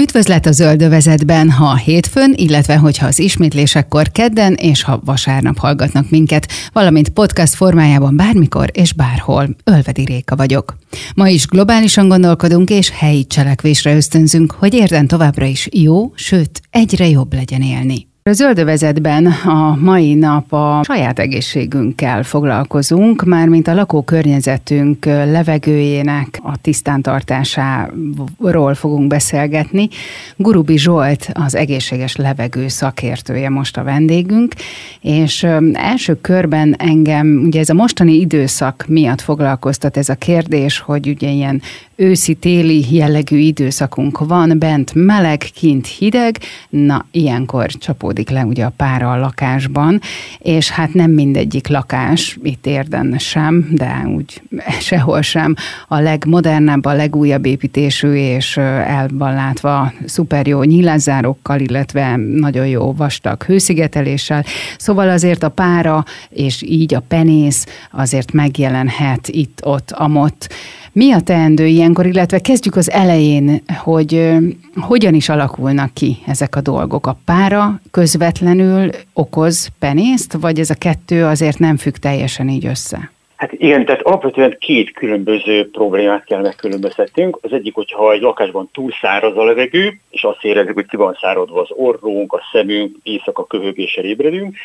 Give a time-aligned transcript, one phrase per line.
[0.00, 6.52] Üdvözlet a zöldövezetben, ha hétfőn, illetve hogyha az ismétlésekkor kedden és ha vasárnap hallgatnak minket,
[6.72, 9.48] valamint podcast formájában bármikor és bárhol.
[9.64, 10.76] Ölvedi Réka vagyok.
[11.14, 17.08] Ma is globálisan gondolkodunk és helyi cselekvésre ösztönzünk, hogy érden továbbra is jó, sőt, egyre
[17.08, 18.08] jobb legyen élni.
[18.28, 28.74] A zöldövezetben a mai nap a saját egészségünkkel foglalkozunk, mármint a lakókörnyezetünk levegőjének a tisztántartásáról
[28.74, 29.88] fogunk beszélgetni.
[30.36, 34.54] Gurubi Zsolt az egészséges levegő szakértője most a vendégünk,
[35.00, 41.08] és első körben engem, ugye ez a mostani időszak miatt foglalkoztat ez a kérdés, hogy
[41.08, 41.62] ugye ilyen
[41.96, 46.38] őszi-téli jellegű időszakunk van, bent meleg, kint hideg,
[46.68, 50.00] na ilyenkor csapódik le ugye a pára a lakásban,
[50.38, 54.42] és hát nem mindegyik lakás, itt érden sem, de úgy
[54.80, 55.54] sehol sem,
[55.88, 62.92] a legmodernebb, a legújabb építésű és el van látva szuper jó nyilázárokkal, illetve nagyon jó
[62.92, 64.44] vastag hőszigeteléssel.
[64.78, 70.48] Szóval azért a pára és így a penész azért megjelenhet itt, ott, amott.
[70.92, 74.32] Mi a teendő ilyenkor, illetve kezdjük az elején, hogy
[74.74, 77.06] hogyan is alakulnak ki ezek a dolgok?
[77.06, 83.10] A pára közvetlenül okoz penészt, vagy ez a kettő azért nem függ teljesen így össze?
[83.36, 87.38] Hát igen, tehát alapvetően két különböző problémát kell megkülönböztetnünk.
[87.42, 91.18] Az egyik, hogyha egy lakásban túl száraz a levegő, és azt érezzük, hogy ki van
[91.20, 94.56] száradva az orrunk, a szemünk, éjszaka köhögéssel ébredünk,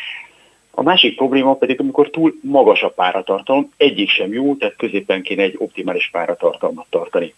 [0.72, 5.44] a másik probléma pedig, amikor túl magas a páratartalom, egyik sem jó, tehát középen kéne
[5.44, 7.34] egy optimális páratartalmat tartani.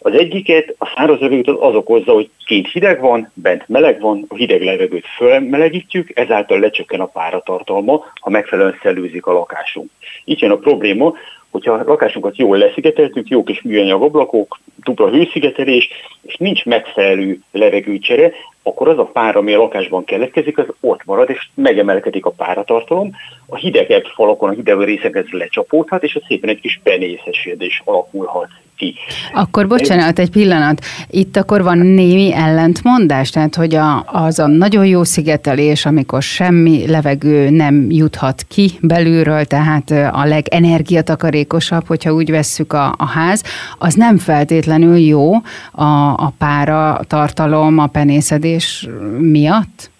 [0.00, 4.34] Az egyiket, a száraz levegőt az okozza, hogy két hideg van, bent meleg van, a
[4.34, 9.90] hideg levegőt fölmelegítjük, ezáltal lecsökken a páratartalma, ha megfelelően szellőzik a lakásunk.
[10.24, 11.14] Így jön a probléma,
[11.50, 15.88] hogyha a lakásunkat jól leszigeteltük, jó kis műanyag ablakok, dupla hőszigetelés,
[16.22, 18.32] és nincs megfelelő levegőcsere,
[18.62, 23.10] akkor az a pár, ami a lakásban keletkezik, az ott marad, és megemelkedik a páratartalom,
[23.46, 28.48] a hidegebb falakon, a hidegebb részekhez lecsapódhat, és az szépen egy kis penészesedés alakulhat
[28.78, 28.94] ki.
[29.32, 30.84] Akkor bocsánat, egy pillanat.
[31.10, 36.86] Itt akkor van némi ellentmondás, tehát hogy a, az a nagyon jó szigetelés, amikor semmi
[36.86, 43.42] levegő nem juthat ki belülről, tehát a legenergiatakarékosabb, hogyha úgy vesszük a, a ház,
[43.78, 45.34] az nem feltétlenül jó
[45.72, 45.84] a,
[46.16, 48.88] a pára tartalom, a penészedés
[49.18, 49.90] miatt?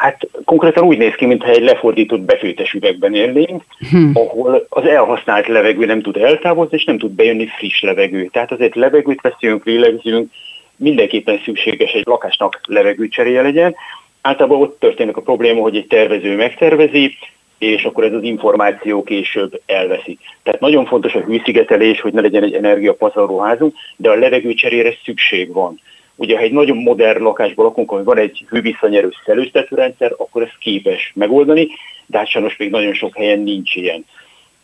[0.00, 4.10] Hát konkrétan úgy néz ki, mintha egy lefordított befőtes üvegben élnénk, hm.
[4.14, 8.24] ahol az elhasznált levegő nem tud eltávozni, és nem tud bejönni friss levegő.
[8.24, 10.30] Tehát azért levegőt veszünk, lélegzünk,
[10.76, 13.74] mindenképpen szükséges egy lakásnak levegőcseréje legyen.
[14.20, 17.16] Általában ott történik a probléma, hogy egy tervező megtervezi,
[17.58, 20.18] és akkor ez az információ később elveszi.
[20.42, 25.52] Tehát nagyon fontos a hűszigetelés, hogy ne legyen egy energiapazarló házunk, de a levegőcserére szükség
[25.52, 25.80] van.
[26.20, 31.12] Ugye, ha egy nagyon modern lakásban lakunk, ahol van egy hővisszanyerő szelőztetőrendszer, akkor ez képes
[31.14, 31.68] megoldani,
[32.06, 34.04] de hát sajnos még nagyon sok helyen nincs ilyen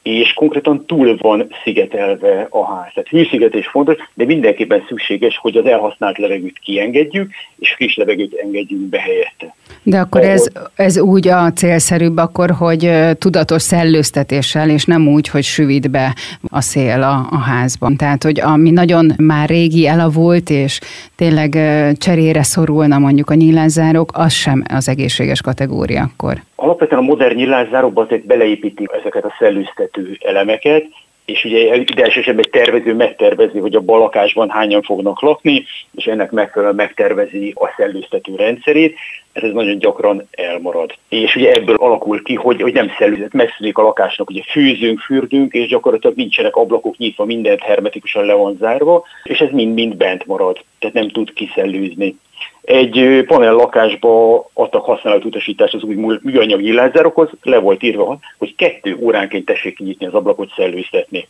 [0.06, 2.90] és konkrétan túl van szigetelve a ház.
[2.94, 8.82] Tehát hűszigetés fontos, de mindenképpen szükséges, hogy az elhasznált levegőt kiengedjük, és friss levegőt engedjünk
[8.82, 9.54] be helyette.
[9.82, 15.42] De akkor ez, ez úgy a célszerűbb akkor, hogy tudatos szellőztetéssel, és nem úgy, hogy
[15.42, 16.14] süvít be
[16.48, 17.96] a szél a, a házban.
[17.96, 20.80] Tehát, hogy ami nagyon már régi elavult, és
[21.16, 21.50] tényleg
[21.98, 26.42] cserére szorulna mondjuk a nyílászárok, az sem az egészséges kategória akkor.
[26.56, 30.84] Alapvetően a modern nyilázárokba azért beleépíti ezeket a szellőztető elemeket,
[31.26, 35.64] és ugye ide elsősorban egy tervező megtervezi, hogy a balakásban hányan fognak lakni,
[35.94, 38.96] és ennek megfelelően megtervezi a szellőztető rendszerét,
[39.32, 40.94] ez nagyon gyakran elmarad.
[41.08, 45.52] És ugye ebből alakul ki, hogy, hogy nem szellőzet, megszűnik a lakásnak, ugye fűzünk, fürdünk,
[45.54, 50.60] és gyakorlatilag nincsenek ablakok nyitva, mindent hermetikusan le van zárva, és ez mind-mind bent marad,
[50.78, 52.16] tehát nem tud kiszellőzni.
[52.62, 59.44] Egy panel lakásba adtak használatutasítást az új műanyag illázárokhoz, le volt írva, hogy kettő óránként
[59.44, 61.28] tessék kinyitni az ablakot szellőztetni.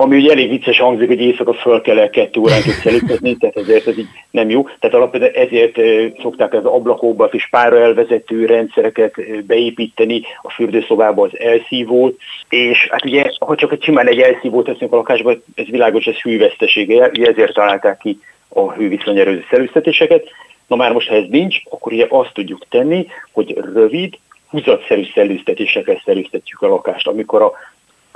[0.00, 3.98] Ami ugye elég vicces hangzik, hogy éjszaka föl kell kettő óránként szelítetni, tehát ezért ez
[3.98, 4.62] így nem jó.
[4.78, 5.78] Tehát alapvetően ezért
[6.20, 12.18] szokták az ablakokba kis pára elvezető rendszereket beépíteni, a fürdőszobába az elszívót,
[12.48, 16.16] és hát ugye, ha csak egy simán egy elszívót teszünk a lakásba, ez világos, ez
[16.16, 20.28] hűvesztesége, ezért találták ki a hőviszonyerőző szerűztetéseket.
[20.66, 24.18] Na már most, ha ez nincs, akkor ugye azt tudjuk tenni, hogy rövid,
[24.50, 27.06] húzatszerű szellőztetésekkel szerűztetjük a lakást.
[27.06, 27.52] Amikor a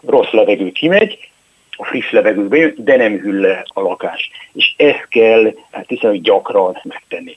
[0.07, 1.33] rossz levegő kimegy,
[1.77, 4.31] a friss levegőbe jön, de nem hűl le a lakás.
[4.53, 7.37] És ezt kell, hát hiszen, hogy gyakran megtenni.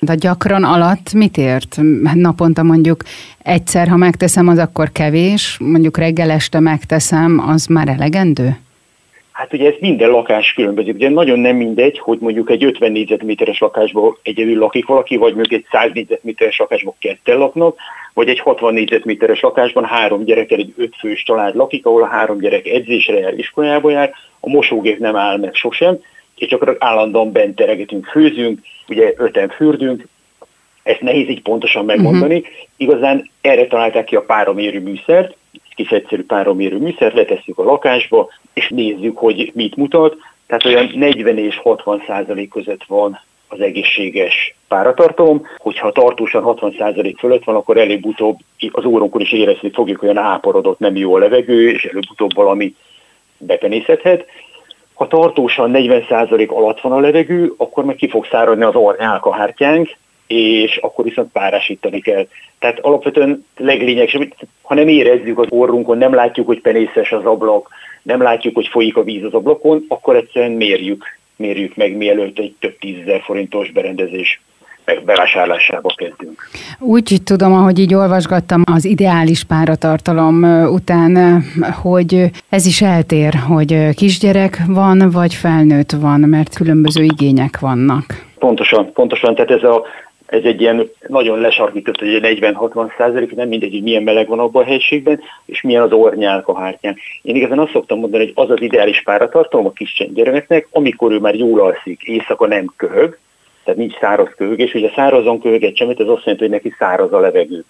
[0.00, 1.76] De gyakran alatt mit ért?
[2.14, 3.02] Naponta mondjuk
[3.42, 8.56] egyszer, ha megteszem, az akkor kevés, mondjuk reggel este megteszem, az már elegendő?
[9.32, 10.94] Hát ugye ez minden lakás különbözik.
[10.94, 15.60] Ugye nagyon nem mindegy, hogy mondjuk egy 50 négyzetméteres lakásban egyedül lakik valaki, vagy mondjuk
[15.60, 17.76] egy 100 négyzetméteres lakásban ketten laknak,
[18.14, 22.66] vagy egy 60 négyzetméteres lakásban három gyerekkel egy ötfős család lakik, ahol a három gyerek
[22.66, 25.98] edzésre jár, iskolába jár, a mosógép nem áll meg sosem,
[26.36, 30.06] és csak állandóan bent teregetünk, főzünk, ugye öten fürdünk,
[30.82, 32.36] ezt nehéz így pontosan megmondani.
[32.36, 32.54] Uh-huh.
[32.76, 35.36] Igazán erre találták ki a páromérő műszert,
[35.74, 40.16] kis egyszerű páromérő műszert, letesszük a lakásba, és nézzük, hogy mit mutat.
[40.46, 43.20] Tehát olyan 40 és 60 százalék között van
[43.52, 48.38] az egészséges páratartalom, hogyha tartósan 60% fölött van, akkor előbb-utóbb
[48.70, 52.74] az órunkon is érezni fogjuk, olyan áporodott, nem jó a levegő, és előbb-utóbb valami
[53.38, 54.26] bepenészedhet.
[54.94, 59.96] Ha tartósan 40% alatt van a levegő, akkor meg ki fog száradni az ornyálkahártyánk,
[60.26, 62.26] és akkor viszont párásítani kell.
[62.58, 67.68] Tehát alapvetően leglényegesebb, ha nem érezzük az orrunkon, nem látjuk, hogy penészes az ablak,
[68.02, 72.54] nem látjuk, hogy folyik a víz az ablakon, akkor egyszerűen mérjük, mérjük meg, mielőtt egy
[72.60, 74.40] több tízezer forintos berendezés
[75.04, 76.48] bevásárlásába kezdünk.
[76.78, 81.42] Úgy tudom, ahogy így olvasgattam az ideális páratartalom után,
[81.82, 88.04] hogy ez is eltér, hogy kisgyerek van, vagy felnőtt van, mert különböző igények vannak.
[88.38, 89.82] Pontosan, pontosan, tehát ez a
[90.32, 94.38] ez egy ilyen nagyon lesarkított, hogy egy 40-60 százalék, nem mindegy, hogy milyen meleg van
[94.38, 96.96] abban a helységben, és milyen az ornyálk a hártyán.
[97.22, 101.18] Én igazán azt szoktam mondani, hogy az az ideális páratartalom a kis gyermeknek, amikor ő
[101.18, 103.18] már jól alszik, éjszaka nem köhög,
[103.64, 107.12] tehát nincs száraz köhögés, ugye szárazon köhög egy csemet, ez azt jelenti, hogy neki száraz
[107.12, 107.64] a levegő.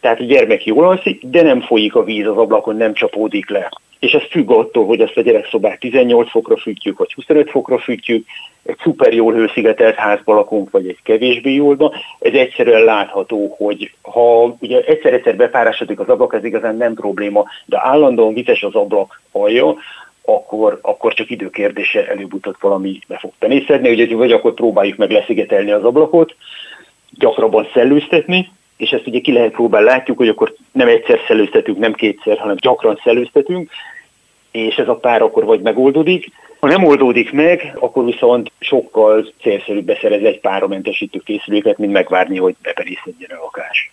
[0.00, 3.68] Tehát a gyermek jól alszik, de nem folyik a víz az ablakon, nem csapódik le.
[4.00, 8.26] És ez függ attól, hogy ezt a gyerekszobát 18 fokra fűtjük, vagy 25 fokra fűtjük,
[8.62, 14.56] egy szuper jól hőszigetelt házba lakunk, vagy egy kevésbé jólba, ez egyszerűen látható, hogy ha
[14.60, 19.74] ugye egyszer-egyszer bepárásodik az ablak, ez igazán nem probléma, de állandóan vizes az ablak alja,
[20.24, 25.70] akkor, akkor csak időkérdése előbb-utóbb valami be fog penészedni, ugye, vagy akkor próbáljuk meg leszigetelni
[25.70, 26.34] az ablakot,
[27.10, 31.92] gyakrabban szellőztetni, és ezt ugye ki lehet próbálni, látjuk, hogy akkor nem egyszer szellőztetünk, nem
[31.92, 33.70] kétszer, hanem gyakran szellőztetünk,
[34.50, 36.32] és ez a pár akkor vagy megoldódik.
[36.60, 42.54] Ha nem oldódik meg, akkor viszont sokkal célszerűbb beszerezni egy páramentesítő készüléket, mint megvárni, hogy
[42.62, 43.92] beperészedjen a lakás.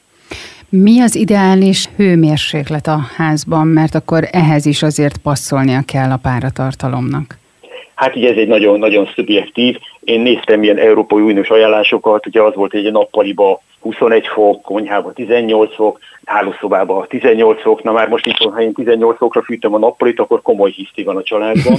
[0.70, 7.38] Mi az ideális hőmérséklet a házban, mert akkor ehhez is azért passzolnia kell a páratartalomnak?
[7.96, 9.78] Hát ugye ez egy nagyon-nagyon szubjektív.
[10.08, 15.14] Én néztem ilyen Európai Uniós ajánlásokat, ugye az volt, hogy egy nappaliba 21 fok, konyhába
[15.14, 19.78] 18 fok, hálószobába 18 fok, na már most itt ha én 18 fokra fűtöm a
[19.78, 21.78] nappalit, akkor komoly hiszti van a családban.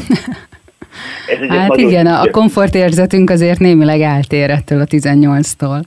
[1.41, 5.83] Ez hát igen, a komfortérzetünk azért némileg eltér ettől a 18-tól.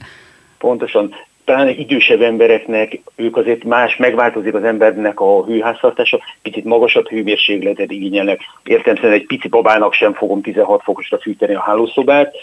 [0.58, 1.14] Pontosan
[1.46, 8.42] talán idősebb embereknek, ők azért más, megváltozik az embernek a hőháztartása, picit magasabb hőmérsékletet igényelnek.
[8.64, 12.36] Értem egy pici babának sem fogom 16 fokosra fűteni a hálószobát.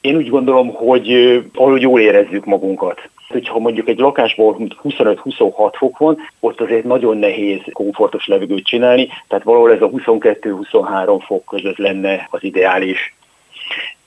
[0.00, 3.00] Én úgy gondolom, hogy valahogy jól érezzük magunkat.
[3.28, 9.44] Hogyha mondjuk egy lakásból 25-26 fok van, ott azért nagyon nehéz komfortos levegőt csinálni, tehát
[9.44, 13.14] valahol ez a 22-23 fok között lenne az ideális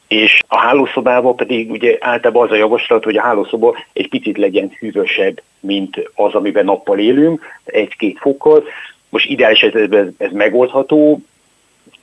[0.08, 4.72] és a hálószobában pedig ugye általában az a javaslat, hogy a hálószoba egy picit legyen
[4.80, 8.64] hűvösebb, mint az, amiben nappal élünk, egy-két fokkal.
[9.10, 11.22] Most ideális esetben ez, ez megoldható,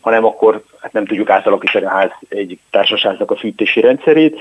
[0.01, 4.41] hanem akkor hát nem tudjuk átalakítani a ház egy társaságnak a fűtési rendszerét,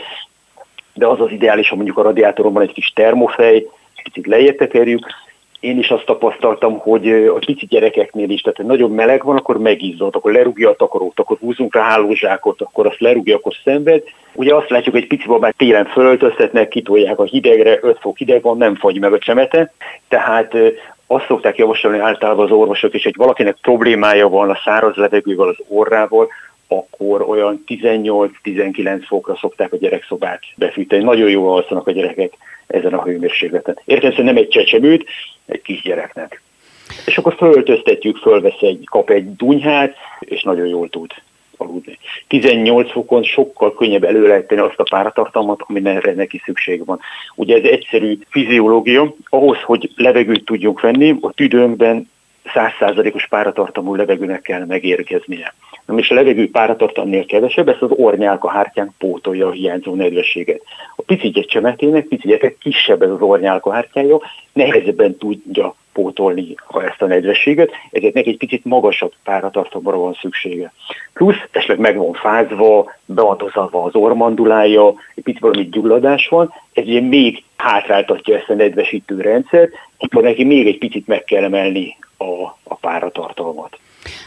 [0.94, 3.66] de az az ideális, ha mondjuk a radiátoron van egy kis termofej,
[4.04, 5.06] picit leértekerjük,
[5.62, 10.16] én is azt tapasztaltam, hogy a pici gyerekeknél is, tehát nagyon meleg van, akkor megizzad,
[10.16, 14.04] akkor lerúgja a takarót, akkor húzunk rá hálózsákot, akkor azt lerúgja, akkor szenved.
[14.34, 18.58] Ugye azt látjuk, hogy pici babát télen fölöltöztetnek, kitolják a hidegre, 5 fok hideg van,
[18.58, 19.74] nem fagy meg a csemete.
[20.08, 20.56] Tehát
[21.08, 25.58] azt szokták javasolni általában az orvosok is, hogy valakinek problémája van a száraz levegővel, az
[25.68, 26.28] orrával,
[26.72, 31.04] akkor olyan 18-19 fokra szokták a gyerekszobát befűteni.
[31.04, 32.34] Nagyon jól alszanak a gyerekek
[32.68, 33.80] ezen a hőmérsékleten.
[33.86, 35.06] Értem, nem egy csecsemőt,
[35.46, 36.42] egy kisgyereknek.
[37.06, 41.12] és akkor föltöztetjük, fölvesz egy, kap egy dunyhát, és nagyon jól tud
[41.58, 41.98] aludni.
[42.28, 47.00] 18 fokon sokkal könnyebb előállítani azt a páratartalmat, amire neki szükség van.
[47.36, 52.10] Ugye ez egyszerű fiziológia, ahhoz, hogy levegőt tudjunk venni, a tüdőnkben
[52.46, 55.54] 100%-os páratartalmú levegőnek kell megérkeznie.
[55.86, 60.62] Na és a levegő páratartalmnél kevesebb, ezt az ornyálka hártyánk pótolja a hiányzó nedvességet.
[60.96, 64.20] A pici csemetének, pici kisebb ez az ornyálka hártyája,
[64.54, 70.74] nehezebben tudja pótolni ezt a nedvességet, ezért neki egy picit magasabb páratartalomra van szüksége.
[71.14, 77.02] Plusz esetleg meg van fázva, beadozatva az ormandulája, egy picit valami gyulladás van, ez ugye
[77.02, 82.58] még hátráltatja ezt a nedvesítő rendszert, akkor neki még egy picit meg kell emelni a,
[82.64, 83.80] a páratartalmat.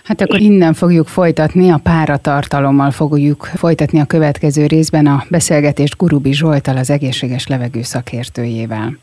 [0.05, 6.33] Hát akkor innen fogjuk folytatni, a páratartalommal fogjuk folytatni a következő részben a beszélgetést Gurubi
[6.33, 8.99] Zsoltal, az egészséges levegő szakértőjével.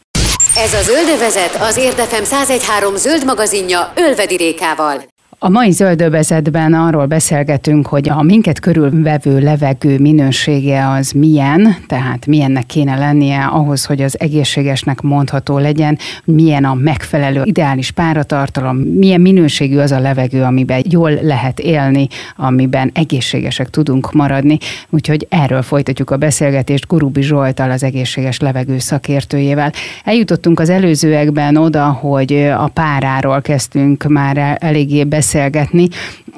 [0.55, 5.01] Ez a Zöldövezet az Érdefem 1013 zöld magazinja Ölvedi Rékával.
[5.43, 12.65] A mai zöldövezetben arról beszélgetünk, hogy a minket körülvevő levegő minősége az milyen, tehát milyennek
[12.65, 19.77] kéne lennie ahhoz, hogy az egészségesnek mondható legyen, milyen a megfelelő ideális páratartalom, milyen minőségű
[19.77, 24.57] az a levegő, amiben jól lehet élni, amiben egészségesek tudunk maradni.
[24.89, 29.71] Úgyhogy erről folytatjuk a beszélgetést Gurubi Zsoltal, az egészséges levegő szakértőjével.
[30.03, 35.88] Eljutottunk az előzőekben oda, hogy a páráról kezdtünk már eléggé beszélni, beszélgetni.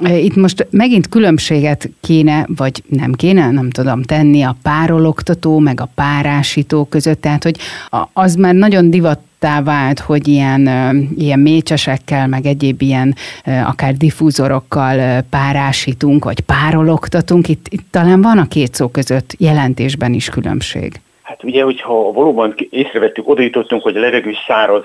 [0.01, 5.89] Itt most megint különbséget kéne, vagy nem kéne, nem tudom tenni a párologtató, meg a
[5.95, 7.57] párásító között, tehát hogy
[8.13, 9.19] az már nagyon divat
[9.63, 10.69] vált, hogy ilyen,
[11.17, 17.50] ilyen mécsesekkel, meg egyéb ilyen akár diffúzorokkal párásítunk, vagy párologtatunk.
[17.50, 21.00] Itt, itt talán van a két szó között jelentésben is különbség.
[21.21, 24.83] Hát ugye, hogyha valóban észrevettük, oda jutottunk, hogy a levegő száraz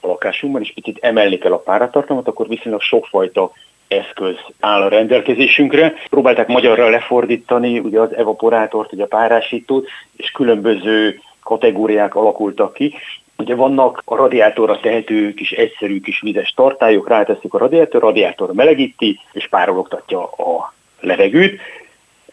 [0.00, 3.52] a lakásunkban, és picit emelni kell a páratartalmat, akkor viszonylag sokfajta
[3.88, 5.94] eszköz áll a rendelkezésünkre.
[6.10, 12.94] Próbálták magyarra lefordítani ugye az evaporátort, ugye a párásítót, és különböző kategóriák alakultak ki.
[13.36, 18.52] Ugye vannak a radiátorra tehető kis egyszerű kis vizes tartályok, ráteszünk a radiátor, a radiátor
[18.52, 21.60] melegíti és párologtatja a levegőt.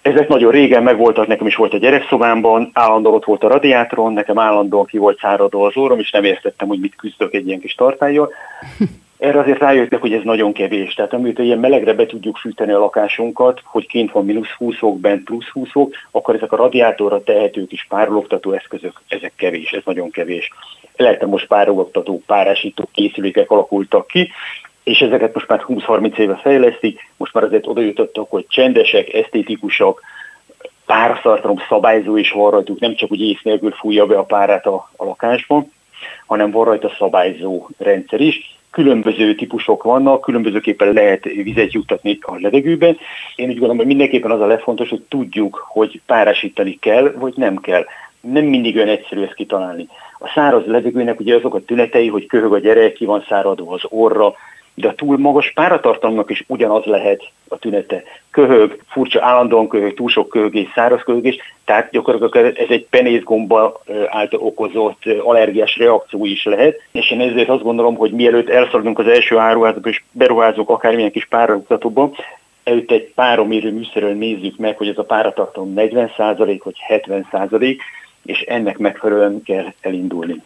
[0.07, 4.39] Ezek nagyon régen megvoltak, nekem is volt a gyerekszobámban, állandóan ott volt a radiátoron, nekem
[4.39, 7.73] állandóan ki volt száradó az órom, és nem értettem, hogy mit küzdök egy ilyen kis
[7.75, 8.31] tartályjal.
[9.17, 10.93] Erre azért rájöttek, hogy ez nagyon kevés.
[10.93, 14.99] Tehát amit ilyen melegre be tudjuk fűteni a lakásunkat, hogy kint van mínusz 20 fok,
[14.99, 19.81] bent plusz 20 fok, akkor ezek a radiátorra tehető kis párologtató eszközök, ezek kevés, ez
[19.85, 20.51] nagyon kevés.
[20.95, 24.29] Elektromos párologtató, párásító készülékek alakultak ki,
[24.87, 30.01] és ezeket most már 20-30 éve fejlesztik, most már azért oda jutottak, hogy csendesek, esztétikusak,
[30.85, 34.89] páraszartalom szabályzó is van rajtuk, nem csak úgy ész nélkül fújja be a párát a,
[34.95, 35.71] a lakásban,
[36.25, 38.55] hanem van rajta szabályzó rendszer is.
[38.71, 42.97] Különböző típusok vannak, különbözőképpen lehet vizet juttatni a levegőben.
[43.35, 47.57] Én úgy gondolom, hogy mindenképpen az a legfontos, hogy tudjuk, hogy párásítani kell, vagy nem
[47.57, 47.85] kell.
[48.21, 49.87] Nem mindig olyan egyszerű ezt kitalálni.
[50.19, 53.83] A száraz levegőnek ugye azok a tünetei, hogy köhög a gyerek, ki van száradva az
[53.89, 54.35] orra,
[54.79, 58.03] de a túl magas páratartalomnak is ugyanaz lehet a tünete.
[58.31, 64.39] Köhög, furcsa állandóan köhög, túl sok köhögés, száraz köhögés, tehát gyakorlatilag ez egy penészgomba által
[64.39, 69.37] okozott allergiás reakció is lehet, és én ezért azt gondolom, hogy mielőtt elszaladunk az első
[69.37, 72.11] áruházba és beruházunk akármilyen kis párologtatóba,
[72.63, 77.77] előtt egy páromérő műszerrel nézzük meg, hogy ez a páratartalom 40% vagy 70%,
[78.25, 80.41] és ennek megfelelően kell elindulni.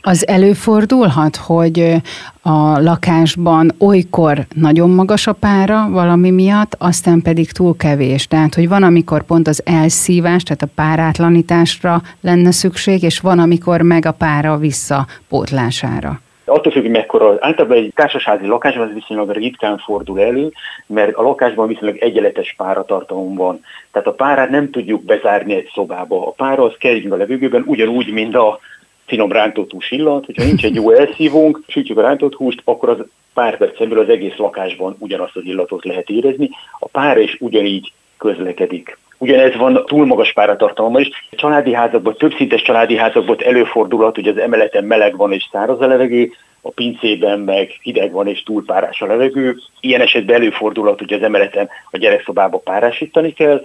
[0.00, 1.94] Az előfordulhat, hogy
[2.42, 8.26] a lakásban olykor nagyon magas a pára valami miatt, aztán pedig túl kevés.
[8.26, 13.82] Tehát, hogy van, amikor pont az elszívás, tehát a párátlanításra lenne szükség, és van, amikor
[13.82, 16.20] meg a pára visszapótlására.
[16.44, 17.36] Attól függ, hogy mekkora.
[17.40, 20.52] Általában egy társasházi lakásban ez viszonylag ritkán fordul elő,
[20.86, 23.60] mert a lakásban viszonylag egyenletes páratartalom van.
[23.92, 26.26] Tehát a párát nem tudjuk bezárni egy szobába.
[26.26, 28.58] A pára az kerüljön a levegőben ugyanúgy, mint a
[29.06, 32.98] finom rántott hús illat, hogyha nincs egy jó elszívónk, sütjük a rántott húst, akkor az
[33.34, 36.50] pár percen az egész lakásban ugyanazt az illatot lehet érezni.
[36.78, 38.98] A pár is ugyanígy közlekedik.
[39.18, 41.08] Ugyanez van túl magas páratartalma is.
[41.30, 45.86] A családi házakban, többszintes családi házakban előfordulhat, hogy az emeleten meleg van és száraz a
[45.86, 49.56] levegő, a pincében meg hideg van és túl párás a levegő.
[49.80, 53.62] Ilyen esetben előfordulhat, hogy az emeleten a gyerekszobába párásítani kell,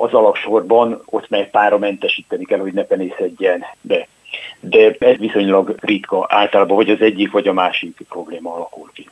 [0.00, 4.08] az alaksorban ott meg páramentesíteni kell, hogy ne penészedjen be
[4.60, 9.08] de ez viszonylag ritka, általában vagy az egyik, vagy a másik probléma alakul ki.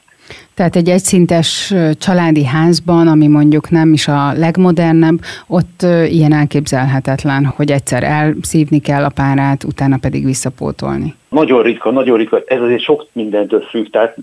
[0.55, 7.71] Tehát egy egyszintes családi házban, ami mondjuk nem is a legmodernebb, ott ilyen elképzelhetetlen, hogy
[7.71, 11.15] egyszer elszívni kell a párát, utána pedig visszapótolni.
[11.29, 12.43] Nagyon ritka, nagyon ritka.
[12.47, 13.87] Ez azért sok mindentől függ.
[13.91, 14.17] Tehát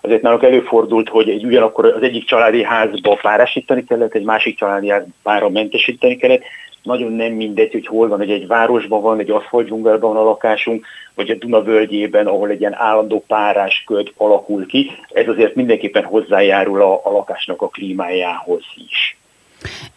[0.00, 4.88] azért nálunk előfordult, hogy egy ugyanakkor az egyik családi házba párásítani kellett, egy másik családi
[4.88, 6.42] házba mentesíteni kellett.
[6.82, 10.86] Nagyon nem mindegy, hogy hol van, hogy egy városban van, egy aszfaltdzsungelben van a lakásunk,
[11.14, 14.90] vagy a Duna völgyében, ahol egy ilyen állandó párás köd alakul ki.
[15.12, 19.19] Ez azért mindenképpen hozzájárul a, a lakásnak a klímájához is.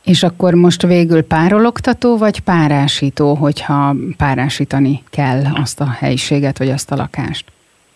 [0.03, 6.91] És akkor most végül párologtató vagy párásító, hogyha párásítani kell azt a helyiséget vagy azt
[6.91, 7.51] a lakást?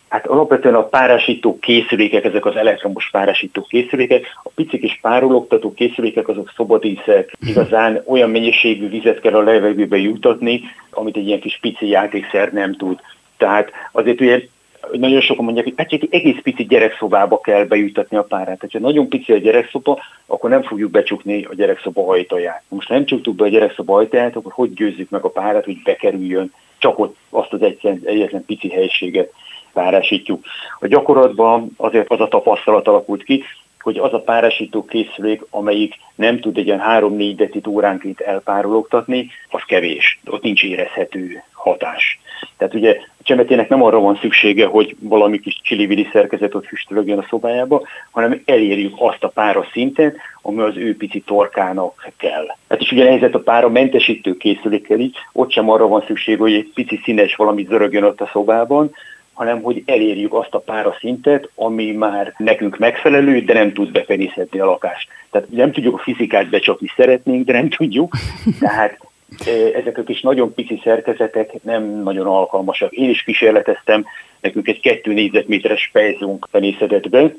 [0.07, 6.27] Hát alapvetően a párásító készülékek, ezek az elektromos párásító készülékek, a picik és párologtató készülékek,
[6.27, 11.87] azok szobadíszek, igazán olyan mennyiségű vizet kell a levegőbe jutatni, amit egy ilyen kis pici
[11.87, 12.99] játékszer nem tud.
[13.37, 14.41] Tehát azért ugye
[14.91, 18.59] nagyon sokan mondják, hogy hát egy egész pici gyerekszobába kell bejutatni a párát.
[18.59, 22.63] Tehát, ha nagyon pici a gyerekszoba, akkor nem fogjuk becsukni a gyerekszoba ajtaját.
[22.67, 26.53] Most nem csuktuk be a gyerekszoba ajtaját, akkor hogy győzzük meg a párát, hogy bekerüljön,
[26.77, 29.33] csak ott azt az egyetlen, egyetlen pici helységet
[29.73, 30.45] párásítjuk.
[30.79, 33.43] A gyakorlatban azért az a tapasztalat alakult ki,
[33.79, 39.61] hogy az a párásító készülék, amelyik nem tud egy ilyen 3-4 decit óránként elpárologtatni, az
[39.67, 40.19] kevés.
[40.25, 42.19] Ott nincs érezhető hatás.
[42.57, 47.17] Tehát ugye a csemetének nem arra van szüksége, hogy valami kis csili szerkezet ott füstölögjön
[47.17, 47.81] a szobájába,
[48.11, 52.45] hanem elérjük azt a pára szintet, ami az ő pici torkának kell.
[52.69, 56.53] Hát is ugye helyzet a pára mentesítő készülékkel így, ott sem arra van szükség, hogy
[56.53, 58.91] egy pici színes valami zörögjön ott a szobában,
[59.33, 64.59] hanem hogy elérjük azt a pára szintet, ami már nekünk megfelelő, de nem tud befenészhetni
[64.59, 65.09] a lakást.
[65.31, 68.15] Tehát nem tudjuk a fizikát becsapni, szeretnénk, de nem tudjuk.
[68.59, 68.99] Tehát
[69.73, 72.91] ezek a kis nagyon pici szerkezetek nem nagyon alkalmasak.
[72.91, 74.05] Én is kísérleteztem,
[74.39, 77.33] nekünk egy kettő négyzetméteres pejzunk penészetett be,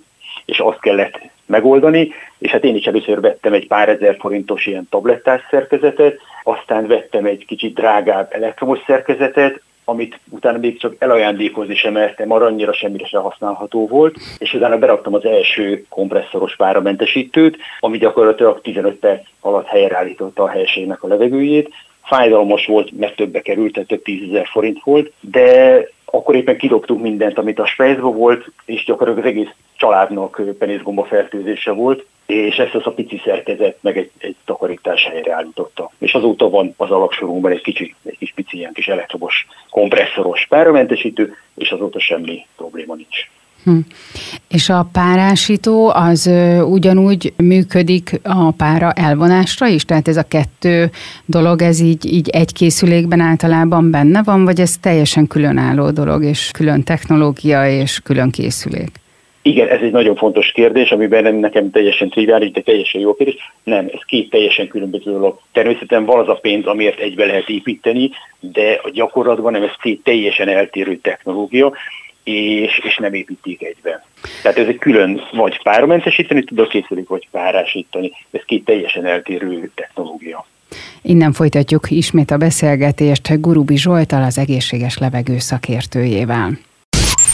[0.45, 4.87] és azt kellett megoldani, és hát én is először vettem egy pár ezer forintos ilyen
[4.91, 11.93] tablettás szerkezetet, aztán vettem egy kicsit drágább elektromos szerkezetet, amit utána még csak elajándékozni sem
[11.93, 17.99] mertem, arra annyira semmire sem használható volt, és utána beraktam az első kompresszoros páramentesítőt, ami
[17.99, 21.75] gyakorlatilag 15 perc alatt helyreállította a helységnek a levegőjét.
[22.03, 27.39] Fájdalmas volt, mert többe került, tehát több tízezer forint volt, de akkor éppen kidobtuk mindent,
[27.39, 32.87] amit a spejzba volt, és gyakorlatilag az egész családnak penészgomba fertőzése volt, és ezt az
[32.87, 35.91] a pici szerkezet meg egy, egy takarítás helyre állította.
[35.99, 41.37] És azóta van az alapsorunkban egy kicsi, egy kis pici ilyen kis elektromos kompresszoros páramentesítő,
[41.55, 43.29] és azóta semmi probléma nincs.
[43.65, 43.79] Hm.
[44.49, 49.85] És a párásító az ö, ugyanúgy működik a pára elvonásra is?
[49.85, 50.91] Tehát ez a kettő
[51.25, 56.51] dolog, ez így, így egy készülékben általában benne van, vagy ez teljesen különálló dolog, és
[56.53, 58.98] külön technológia, és külön készülék?
[59.49, 63.53] Igen, ez egy nagyon fontos kérdés, amiben nekem teljesen triviális, de teljesen jó kérdés.
[63.65, 65.39] Nem, ez két teljesen különböző dolog.
[65.53, 70.03] Természetesen van az a pénz, amiért egybe lehet építeni, de a gyakorlatban nem, ez két
[70.03, 71.73] teljesen eltérő technológia,
[72.25, 74.07] és, és nem építik egybe.
[74.43, 78.11] Tehát ez egy külön, vagy páramentesíteni tud a készülék, vagy párásítani.
[78.31, 80.47] Ez két teljesen eltérő technológia.
[81.03, 86.59] Innen folytatjuk ismét a beszélgetést Gurubi Zsoltal, az egészséges levegő szakértőjével.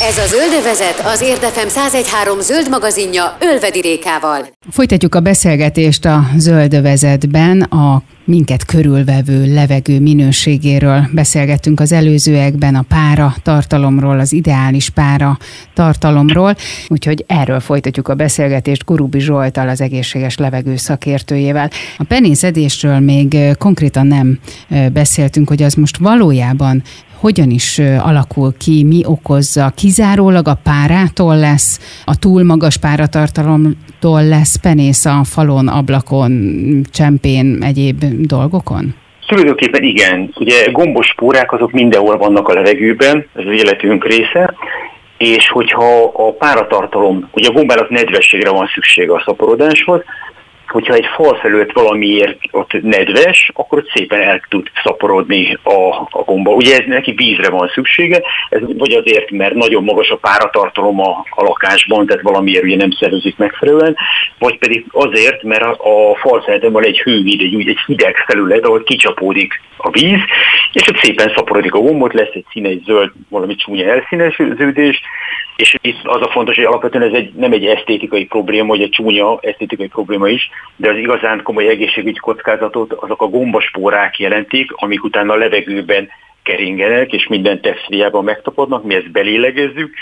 [0.08, 4.46] Ez a Zöldövezet az Érdefem 1013 zöld magazinja Ölvedi Rékával.
[4.70, 11.08] Folytatjuk a beszélgetést a Zöldövezetben a minket körülvevő levegő minőségéről.
[11.12, 15.38] Beszélgettünk az előzőekben a pára tartalomról, az ideális pára
[15.74, 16.56] tartalomról,
[16.88, 21.70] úgyhogy erről folytatjuk a beszélgetést Gurubi Zsoltal, az egészséges levegő szakértőjével.
[21.98, 24.38] A penészedésről még konkrétan nem
[24.92, 26.82] beszéltünk, hogy az most valójában
[27.24, 34.56] hogyan is alakul ki, mi okozza, kizárólag a párától lesz, a túl magas páratartalomtól lesz
[34.56, 36.32] penész a falon, ablakon,
[36.92, 38.94] csempén, egyéb dolgokon?
[39.26, 40.30] Tulajdonképpen igen.
[40.34, 44.54] Ugye gombos spórák azok mindenhol vannak a levegőben, ez az életünk része,
[45.18, 50.00] és hogyha a páratartalom, ugye a gombának nedvességre van szüksége a szaporodáshoz,
[50.68, 56.22] hogyha egy fal felőtt valamiért ott nedves, akkor ott szépen el tud szaporodni a, a
[56.24, 56.50] gomba.
[56.52, 61.24] Ugye ez neki vízre van szüksége, ez vagy azért, mert nagyon magas a páratartalom a,
[61.30, 63.96] a lakásban, tehát valamiért ugye nem szervezik megfelelően,
[64.38, 68.82] vagy pedig azért, mert a, a fal van egy hővíd, egy, egy hideg felület, ahol
[68.82, 70.20] kicsapódik a víz,
[70.72, 75.00] és ott szépen szaporodik a gombot, lesz egy színe, egy zöld, valami csúnya elszínesődés,
[75.56, 78.90] és itt az a fontos, hogy alapvetően ez egy, nem egy esztétikai probléma, vagy egy
[78.90, 85.04] csúnya esztétikai probléma is, de az igazán komoly egészségügyi kockázatot azok a gombaspórák jelentik, amik
[85.04, 86.08] utána a levegőben
[86.42, 89.94] keringenek, és minden textiliában megtapadnak, mi ezt belélegezzük,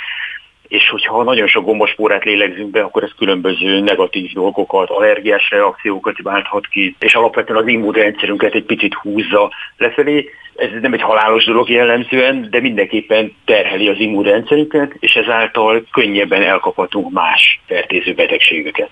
[0.73, 6.67] és hogyha nagyon sok gombospórát lélegzünk be, akkor ez különböző negatív dolgokat, allergiás reakciókat válthat
[6.67, 10.31] ki, és alapvetően az immunrendszerünket egy picit húzza lefelé.
[10.57, 17.11] Ez nem egy halálos dolog jellemzően, de mindenképpen terheli az immunrendszerünket, és ezáltal könnyebben elkaphatunk
[17.11, 18.91] más fertőző betegségeket.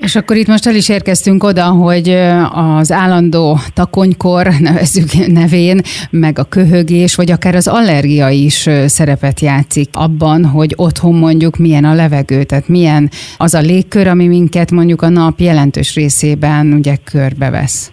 [0.00, 2.08] És akkor itt most el is érkeztünk oda, hogy
[2.54, 9.88] az állandó takonykor, nevezzük nevén, meg a köhögés, vagy akár az allergia is szerepet játszik
[9.92, 15.02] abban, hogy otthon mondjuk milyen a levegő, tehát milyen az a légkör, ami minket mondjuk
[15.02, 17.92] a nap jelentős részében ugye körbevesz.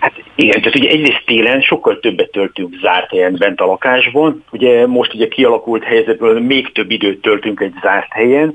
[0.00, 4.44] Hát igen, tehát ugye egyrészt télen sokkal többet töltünk zárt helyen bent a lakásban.
[4.50, 8.54] Ugye most ugye kialakult helyzetből még több időt töltünk egy zárt helyen,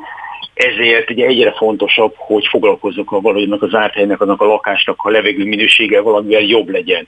[0.58, 5.10] ezért ugye egyre fontosabb, hogy foglalkozzunk a valójában az zárt helynek, annak a lakásnak a
[5.10, 7.08] levegő minősége valamivel jobb legyen.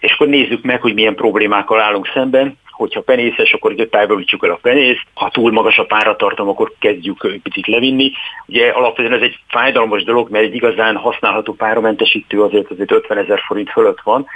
[0.00, 2.58] És akkor nézzük meg, hogy milyen problémákkal állunk szemben.
[2.70, 5.02] Hogyha penészes, akkor ugye távolítsuk el a penészt.
[5.14, 8.12] Ha túl magas a páratartalom, akkor kezdjük egy picit levinni.
[8.46, 13.40] Ugye alapvetően ez egy fájdalmas dolog, mert egy igazán használható páramentesítő azért azért 50 ezer
[13.46, 14.26] forint fölött van,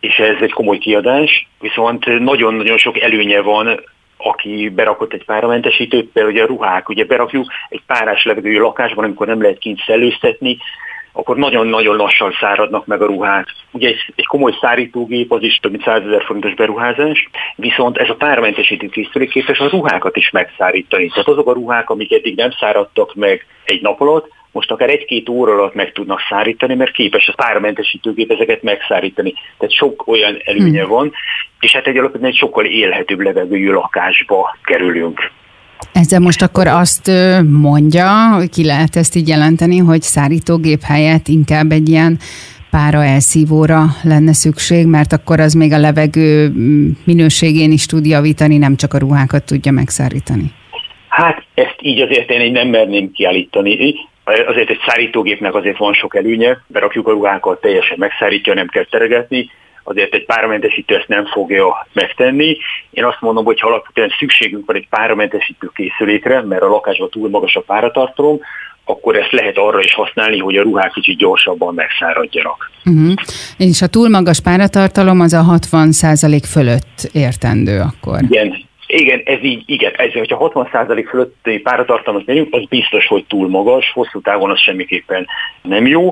[0.00, 3.80] és ez egy komoly kiadás, viszont nagyon-nagyon sok előnye van
[4.22, 9.26] aki berakott egy páramentesítőt, például ugye a ruhák, ugye berakjuk egy párás levegőjű lakásban, amikor
[9.26, 10.58] nem lehet kint szellőztetni,
[11.12, 13.46] akkor nagyon-nagyon lassan száradnak meg a ruhák.
[13.70, 18.08] Ugye egy, egy komoly szárítógép az is több mint 100 ezer forintos beruházás, viszont ez
[18.08, 21.08] a páramentesítő készülék képes a ruhákat is megszárítani.
[21.08, 25.28] Tehát azok a ruhák, amik eddig nem száradtak meg egy nap alatt, most akár egy-két
[25.28, 29.32] óra alatt meg tudnak szárítani, mert képes a páramentesítőgép ezeket megszárítani.
[29.58, 30.90] Tehát sok olyan előnye hmm.
[30.90, 31.12] van,
[31.60, 35.30] és hát egy alapvetően egy sokkal élhetőbb levegőjű lakásba kerülünk.
[35.92, 37.10] Ezzel most akkor azt
[37.60, 42.18] mondja, hogy ki lehet ezt így jelenteni, hogy szárítógép helyett inkább egy ilyen
[42.70, 48.58] pára elszívóra lenne szükség, mert akkor az még a levegő mm, minőségén is tud javítani,
[48.58, 50.52] nem csak a ruhákat tudja megszárítani.
[51.08, 53.94] Hát ezt így azért én nem merném kiállítani.
[54.46, 59.50] Azért egy szárítógépnek azért van sok előnye, berakjuk a ruhákat, teljesen megszárítja, nem kell teregetni,
[59.84, 62.56] azért egy páramentesítő ezt nem fogja megtenni.
[62.90, 67.28] Én azt mondom, hogy ha alapvetően szükségünk van egy páramentesítő készülékre, mert a lakásban túl
[67.28, 68.40] magas a páratartalom,
[68.84, 72.70] akkor ezt lehet arra is használni, hogy a ruhák kicsit gyorsabban megszáradjanak.
[72.84, 73.12] Uh-huh.
[73.56, 78.22] És a túl magas páratartalom az a 60% fölött értendő akkor.
[78.22, 83.48] Igen, igen, ez így, igen, ez, hogyha 60% fölötti páratartalmat megyünk, az biztos, hogy túl
[83.48, 85.26] magas, hosszú távon az semmiképpen
[85.62, 86.10] nem jó.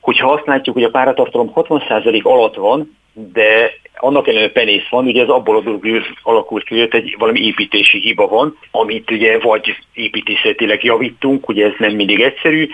[0.00, 2.96] Hogyha azt látjuk, hogy a páratartalom 60% alatt van,
[3.32, 7.40] de annak ellenére penész van, ugye ez abból a dologból alakult ki, hogy egy valami
[7.40, 12.68] építési hiba van, amit ugye vagy építészetileg javítunk, ugye ez nem mindig egyszerű,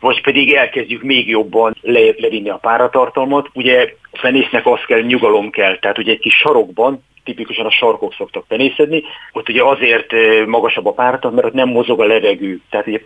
[0.00, 3.48] vagy pedig elkezdjük még jobban le, levinni a páratartalmat.
[3.54, 8.14] Ugye a fenésznek az kell, nyugalom kell, tehát ugye egy kis sarokban tipikusan a sarkok
[8.14, 10.12] szoktak penészedni, ott ugye azért
[10.46, 12.60] magasabb a páratartalom, mert ott nem mozog a levegő.
[12.70, 13.00] Tehát ugye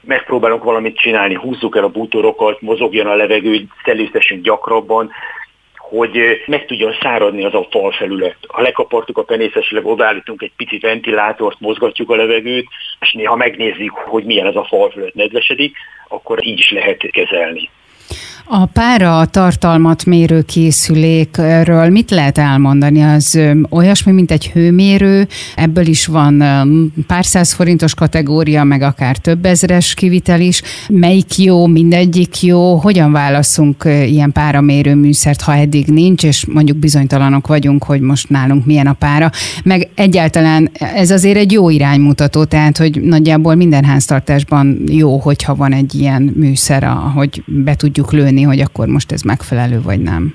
[0.00, 5.10] megpróbálunk valamit csinálni, húzzuk el a bútorokat, mozogjon a levegő, szellőztessünk gyakrabban,
[5.76, 8.36] hogy meg tudjon száradni az a falfelület.
[8.48, 12.66] Ha lekapartuk a penészesileg, odaállítunk egy picit ventilátort, mozgatjuk a levegőt,
[13.00, 15.76] és néha megnézzük, hogy milyen ez a falfelület nedvesedik,
[16.08, 17.70] akkor így is lehet kezelni.
[18.48, 23.02] A pára tartalmat mérő készülékről mit lehet elmondani?
[23.02, 23.38] Az
[23.70, 26.44] olyasmi, mint egy hőmérő, ebből is van
[27.06, 30.62] pár száz forintos kategória, meg akár több ezres kivitel is.
[30.88, 32.76] Melyik jó, mindegyik jó?
[32.76, 38.66] Hogyan válaszunk ilyen páramérő műszert, ha eddig nincs, és mondjuk bizonytalanok vagyunk, hogy most nálunk
[38.66, 39.30] milyen a pára?
[39.64, 45.72] Meg egyáltalán ez azért egy jó iránymutató, tehát hogy nagyjából minden háztartásban jó, hogyha van
[45.72, 50.34] egy ilyen műszer, hogy be tudjuk lőni dönteni, hogy akkor most ez megfelelő vagy nem?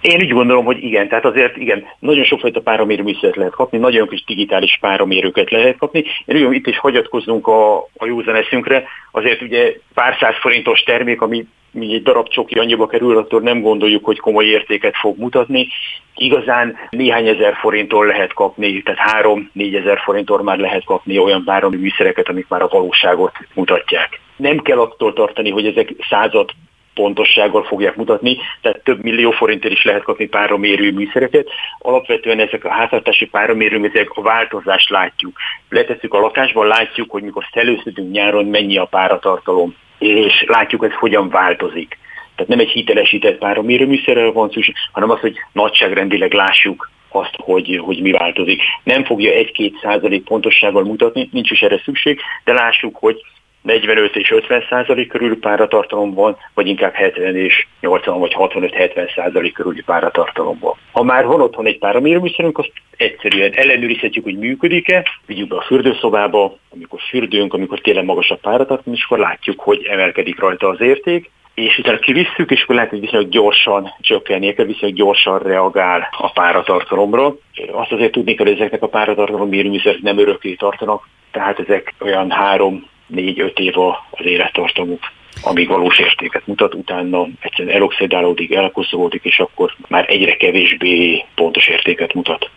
[0.00, 4.24] Én úgy gondolom, hogy igen, tehát azért igen, nagyon sokfajta páramérőműszert lehet kapni, nagyon kis
[4.24, 6.04] digitális páramérőket lehet kapni.
[6.24, 11.20] Én úgy itt is hagyatkozunk a, a józan eszünkre, azért ugye pár száz forintos termék,
[11.20, 15.68] ami mi egy darab csoki annyiba kerül, attól nem gondoljuk, hogy komoly értéket fog mutatni.
[16.14, 22.28] Igazán néhány ezer forinttól lehet kapni, tehát három-négy ezer forinttól már lehet kapni olyan páraműszereket,
[22.28, 24.20] amik már a valóságot mutatják.
[24.36, 26.50] Nem kell attól tartani, hogy ezek század
[26.94, 31.48] pontossággal fogják mutatni, tehát több millió forintért is lehet kapni páromérő műszereket.
[31.78, 35.38] Alapvetően ezek a háztartási páromérőműszerek a változást látjuk.
[35.68, 40.98] Letesszük a lakásban, látjuk, hogy mikor szelőztetünk nyáron mennyi a páratartalom, és látjuk, hogy ez
[40.98, 41.98] hogyan változik.
[42.34, 48.02] Tehát nem egy hitelesített páromérőműszerrel van szükség, hanem az, hogy nagyságrendileg lássuk azt, hogy, hogy
[48.02, 48.62] mi változik.
[48.82, 53.20] Nem fogja egy-két százalék pontossággal mutatni, nincs is erre szükség, de lássuk, hogy
[53.64, 59.52] 45 és 50 százalék körül páratartalom van, vagy inkább 70 és 80 vagy 65-70 százalék
[59.52, 60.74] körüli páratartalom van.
[60.92, 66.56] Ha már van otthon egy páramérőműszerünk, azt egyszerűen ellenőrizhetjük, hogy működik-e, vigyük be a fürdőszobába,
[66.70, 71.78] amikor fürdőnk, amikor télen magasabb páratartalom, és akkor látjuk, hogy emelkedik rajta az érték, és
[71.78, 77.34] utána kivisszük, és akkor lehet, hogy viszonylag gyorsan csökkenni, viszonylag gyorsan reagál a páratartalomra.
[77.72, 82.30] Azt azért tudni kell, hogy ezeknek a páratartalom mérőműszerek nem örökké tartanak, tehát ezek olyan
[82.30, 83.74] három, négy-öt év
[84.10, 85.00] az élettartamuk
[85.42, 92.14] amíg valós értéket mutat, utána egyszerűen eloxidálódik, elkoszolódik, és akkor már egyre kevésbé pontos értéket
[92.14, 92.50] mutat.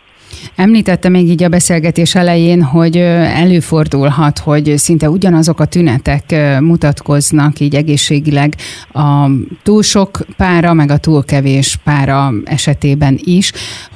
[0.56, 6.24] Említette még így a beszélgetés elején, hogy előfordulhat, hogy szinte ugyanazok a tünetek
[6.60, 8.54] mutatkoznak így egészségileg
[8.92, 9.26] a
[9.62, 13.52] túl sok pára, meg a túl kevés pára esetében is.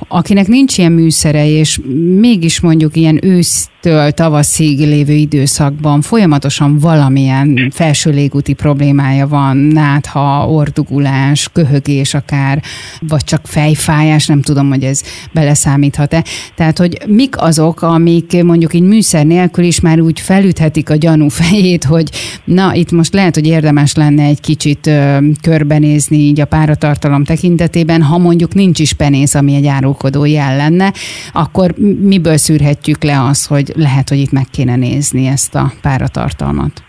[0.08, 1.78] Akinek nincs ilyen műszere, és
[2.20, 10.48] mégis mondjuk ilyen ősz től tavaszig lévő időszakban folyamatosan valamilyen felső légúti problémája van, nátha,
[10.48, 12.62] ordugulás, köhögés akár,
[13.08, 16.24] vagy csak fejfájás, nem tudom, hogy ez beleszámíthat-e.
[16.54, 21.28] Tehát, hogy mik azok, amik mondjuk így műszer nélkül is már úgy felüthetik a gyanú
[21.28, 22.10] fejét, hogy
[22.44, 28.02] na, itt most lehet, hogy érdemes lenne egy kicsit ö, körbenézni így a páratartalom tekintetében,
[28.02, 30.92] ha mondjuk nincs is penész, ami egy árulkodó jel lenne,
[31.32, 36.82] akkor miből szűrhetjük le az, hogy lehet, hogy itt meg kéne nézni ezt a páratartalmat?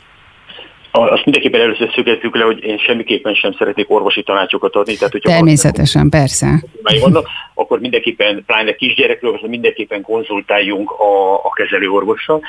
[0.96, 4.96] Azt mindenképpen először szögezzük le, hogy én semmiképpen sem szeretnék orvosi tanácsokat adni.
[4.96, 6.64] Tehát, hogyha Természetesen, persze.
[7.02, 12.42] Vannak, akkor mindenképpen, pláne kisgyerekről, mindenképpen konzultáljunk a, a kezelőorvossal.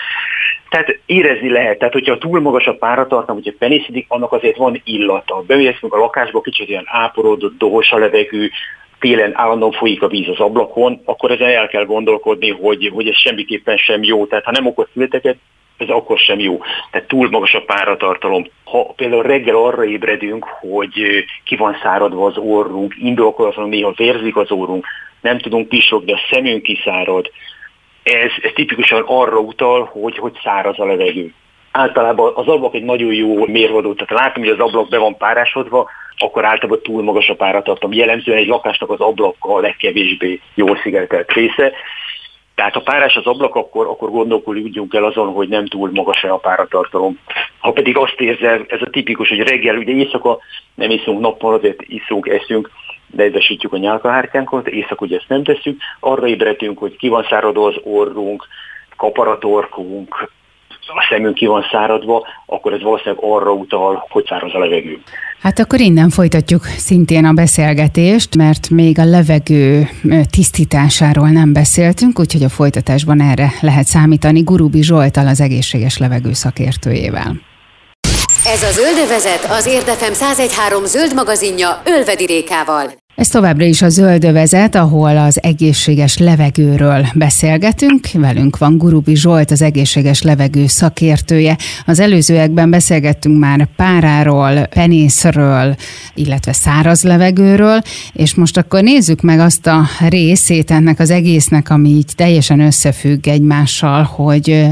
[0.68, 5.42] Tehát érezni lehet, tehát hogyha túl magas a páratartalom, hogyha penészedik, annak azért van illata.
[5.47, 8.51] Bemélyeztünk a lakásba, kicsit ilyen áporodott, dohos a levegő,
[9.04, 13.16] télen állandóan folyik a víz az ablakon, akkor ezen el kell gondolkodni, hogy, hogy ez
[13.16, 14.26] semmiképpen sem jó.
[14.26, 15.36] Tehát ha nem okoz születeket,
[15.78, 16.60] ez akkor sem jó.
[16.90, 18.46] Tehát túl magas a páratartalom.
[18.64, 24.50] Ha például reggel arra ébredünk, hogy ki van száradva az orrunk, indokolatlanul néha vérzik az
[24.50, 24.86] orrunk,
[25.20, 27.30] nem tudunk pisogni, a szemünk kiszárad,
[28.02, 31.32] ez, ez tipikusan arra utal, hogy, hogy száraz a levegő.
[31.76, 35.90] Általában az ablak egy nagyon jó mérvadó, tehát látom, hogy az ablak be van párásodva,
[36.16, 37.96] akkor általában túl magas a páratartalom.
[37.96, 41.72] Jellemzően egy lakásnak az ablaka a legkevésbé jól szigetelt része.
[42.54, 46.37] Tehát ha párás az ablak, akkor, akkor gondolkodjunk el azon, hogy nem túl magas a
[46.37, 47.18] páratartalom.
[47.58, 50.38] Ha pedig azt érzel, ez a tipikus, hogy reggel, ugye éjszaka
[50.74, 52.70] nem iszunk nappal, azért iszunk, eszünk,
[53.16, 57.76] nedvesítjük a nyálkahártyánkat, éjszaka ugye ezt nem tesszük, arra ébredünk, hogy ki van száradva az
[57.82, 58.46] orrunk,
[58.96, 60.30] kaparatorkunk,
[60.87, 65.03] a szemünk ki van száradva, akkor ez valószínűleg arra utal, hogy száraz a levegő.
[65.40, 69.88] Hát akkor innen folytatjuk szintén a beszélgetést, mert még a levegő
[70.31, 77.33] tisztításáról nem beszéltünk, úgyhogy a folytatásban erre lehet számítani Gurubi Zsoltal, az egészséges levegő szakértőjével.
[78.47, 82.87] Ez a Zöldövezet az Érdefem 1013 zöld magazinja Ölvedi Rékával.
[83.14, 88.09] Ez továbbra is a zöldövezet, ahol az egészséges levegőről beszélgetünk.
[88.12, 91.59] Velünk van Gurubi Zsolt, az egészséges levegő szakértője.
[91.87, 95.77] Az előzőekben beszélgettünk már páráról, penészről,
[96.14, 101.88] illetve száraz levegőről, és most akkor nézzük meg azt a részét ennek az egésznek, ami
[101.88, 104.66] így teljesen összefügg egymással, hogy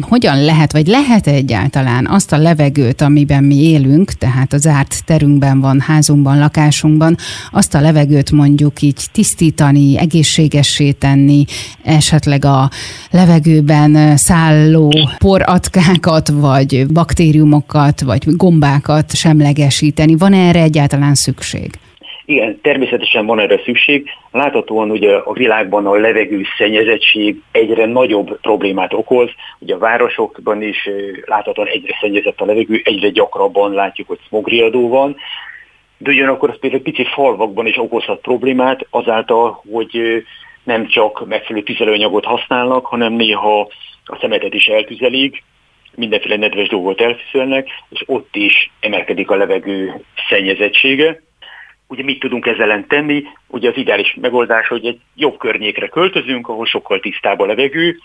[0.00, 5.60] hogyan lehet, vagy lehet egyáltalán azt a levegőt, amiben mi élünk, tehát az árt terünkben
[5.60, 7.16] van, házunkban, lakásunkban,
[7.50, 11.44] azt a levegőt mondjuk így tisztítani, egészségessé tenni,
[11.84, 12.68] esetleg a
[13.10, 20.14] levegőben szálló poratkákat, vagy baktériumokat, vagy gombákat semlegesíteni.
[20.16, 21.70] Van erre egyáltalán szükség?
[22.26, 24.08] Igen, természetesen van erre szükség.
[24.32, 29.30] Láthatóan ugye a világban a levegő szennyezettség egyre nagyobb problémát okoz.
[29.58, 30.88] Ugye a városokban is
[31.24, 35.16] láthatóan egyre szennyezett a levegő, egyre gyakrabban látjuk, hogy smogriadó van
[36.04, 40.24] de ugyanakkor az például pici falvakban is okozhat problémát azáltal, hogy
[40.62, 43.60] nem csak megfelelő tüzelőanyagot használnak, hanem néha
[44.04, 45.42] a szemetet is eltüzelik,
[45.94, 51.22] mindenféle nedves dolgot eltüzelnek, és ott is emelkedik a levegő szennyezettsége.
[51.88, 53.22] Ugye mit tudunk ezzel ellen tenni?
[53.48, 57.98] Ugye az ideális megoldás, hogy egy jobb környékre költözünk, ahol sokkal tisztább a levegő,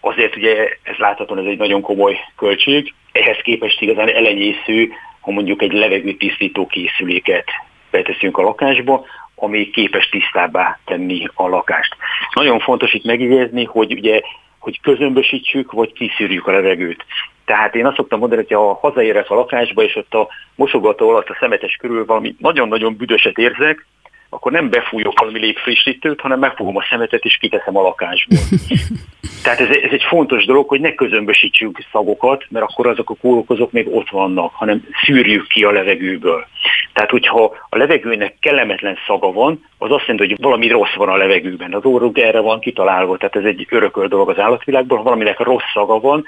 [0.00, 4.88] azért ugye ez láthatóan ez egy nagyon komoly költség, ehhez képest igazán elenyésző
[5.26, 7.44] ha mondjuk egy levegőtisztító készüléket
[7.90, 11.96] beteszünk a lakásba, ami képes tisztábbá tenni a lakást.
[12.34, 14.20] Nagyon fontos itt megjegyezni, hogy ugye
[14.58, 17.04] hogy közömbösítsük, vagy kiszűrjük a levegőt.
[17.44, 21.28] Tehát én azt szoktam mondani, hogy ha hazaérek a lakásba, és ott a mosogató alatt
[21.28, 23.86] a szemetes körül valami nagyon-nagyon büdöset érzek,
[24.28, 28.38] akkor nem befújok valami légfrissítőt, hanem megfogom a szemetet és kiteszem a lakásból.
[29.42, 33.72] Tehát ez, ez egy fontos dolog, hogy ne közömbösítsünk szagokat, mert akkor azok a kórokozók
[33.72, 36.46] még ott vannak, hanem szűrjük ki a levegőből.
[36.92, 41.16] Tehát, hogyha a levegőnek kellemetlen szaga van, az azt jelenti, hogy valami rossz van a
[41.16, 41.74] levegőben.
[41.74, 45.72] Az orrunk erre van kitalálva, tehát ez egy örököl dolog az állatvilágban, ha valaminek rossz
[45.74, 46.24] szaga van,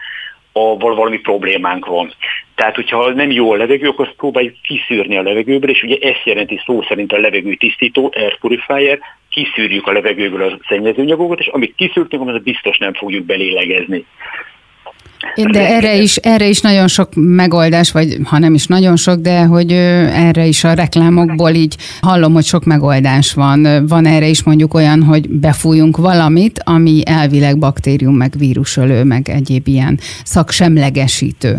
[0.59, 2.13] a, valami problémánk van.
[2.55, 6.61] Tehát, hogyha nem jó a levegő, akkor próbáljuk kiszűrni a levegőből, és ugye ezt jelenti
[6.65, 8.99] szó szerint a levegő tisztító, air purifier,
[9.31, 14.05] kiszűrjük a levegőből a szennyezőanyagokat, és amit kiszűrtünk, az biztos nem fogjuk belélegezni.
[15.51, 19.45] De erre is, erre is nagyon sok megoldás, vagy ha nem is nagyon sok, de
[19.45, 19.73] hogy
[20.13, 23.87] erre is a reklámokból így hallom, hogy sok megoldás van.
[23.89, 29.67] Van erre is mondjuk olyan, hogy befújunk valamit, ami elvileg baktérium, meg vírusölő, meg egyéb
[29.67, 31.57] ilyen szaksemlegesítő.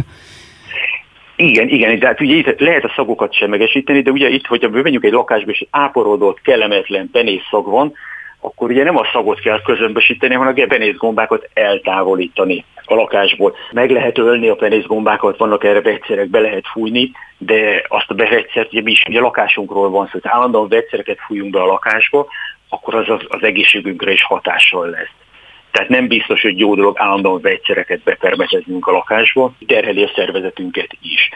[1.35, 5.03] Igen, igen, de hát ugye itt lehet a szagokat semlegesíteni, de ugye itt, hogyha bővenjük
[5.03, 7.93] egy lakásba, és áporodott, kellemetlen penészszag van,
[8.39, 13.55] akkor ugye nem a szagot kell közömbösíteni, hanem a penészgombákat eltávolítani a lakásból.
[13.71, 18.71] Meg lehet ölni a penészgombákat, vannak erre vegyszerek, be lehet fújni, de azt a bevegyszert,
[18.71, 22.27] ugye mi is ugye lakásunkról van szó, hogy állandóan vegyszereket fújunk be a lakásba,
[22.69, 25.11] akkor az az, az egészségünkre is hatással lesz.
[25.71, 31.29] Tehát nem biztos, hogy jó dolog állandóan vegyszereket bepermeteznünk a lakásba, terheli a szervezetünket is.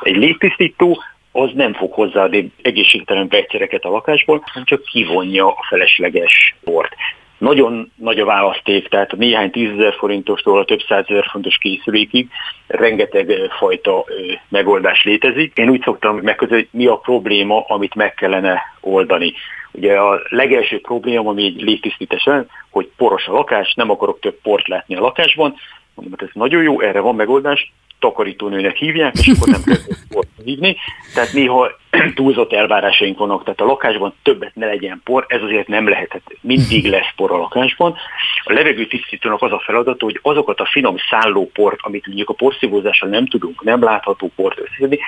[0.00, 6.54] Egy légtisztító az nem fog hozzáadni egészségtelen vegyszereket a lakásból, hanem csak kivonja a felesleges
[6.64, 6.94] port.
[7.38, 12.28] Nagyon nagy a választék, tehát néhány tízezer forintostól a több százezer fontos készülékig
[12.66, 14.04] rengeteg fajta
[14.48, 15.56] megoldás létezik.
[15.56, 19.32] Én úgy szoktam megközelíteni, mi a probléma, amit meg kellene oldani.
[19.72, 22.28] Ugye a legelső probléma, ami egy légtisztítás
[22.70, 25.54] hogy poros a lakás, nem akarok több port látni a lakásban,
[25.94, 29.96] mondom, hogy hát ez nagyon jó, erre van megoldás, takarítónőnek hívják, és akkor nem kell
[30.08, 30.76] port hívni.
[31.14, 31.70] Tehát néha
[32.14, 36.30] túlzott elvárásaink vannak, tehát a lakásban többet ne legyen por, ez azért nem lehet, tehát
[36.40, 37.96] mindig lesz por a lakásban.
[38.44, 42.34] A levegő tisztítónak az a feladata, hogy azokat a finom szálló port, amit mondjuk a
[42.34, 44.98] porszívózással nem tudunk, nem látható port összeszedni,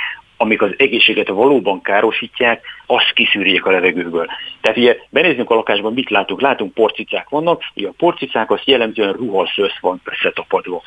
[0.41, 4.27] amik az egészséget valóban károsítják, azt kiszűrjék a levegőből.
[4.61, 6.41] Tehát ugye benézzünk a lakásban, mit látunk?
[6.41, 10.83] Látunk porcicák vannak, ugye a porcicák az jellemzően ruhaszösz van összetapadva.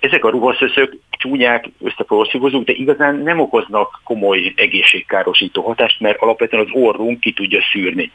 [0.00, 6.72] Ezek a ruhaszöszök csúnyák, összeporszívozók, de igazán nem okoznak komoly egészségkárosító hatást, mert alapvetően az
[6.72, 8.12] orrunk ki tudja szűrni.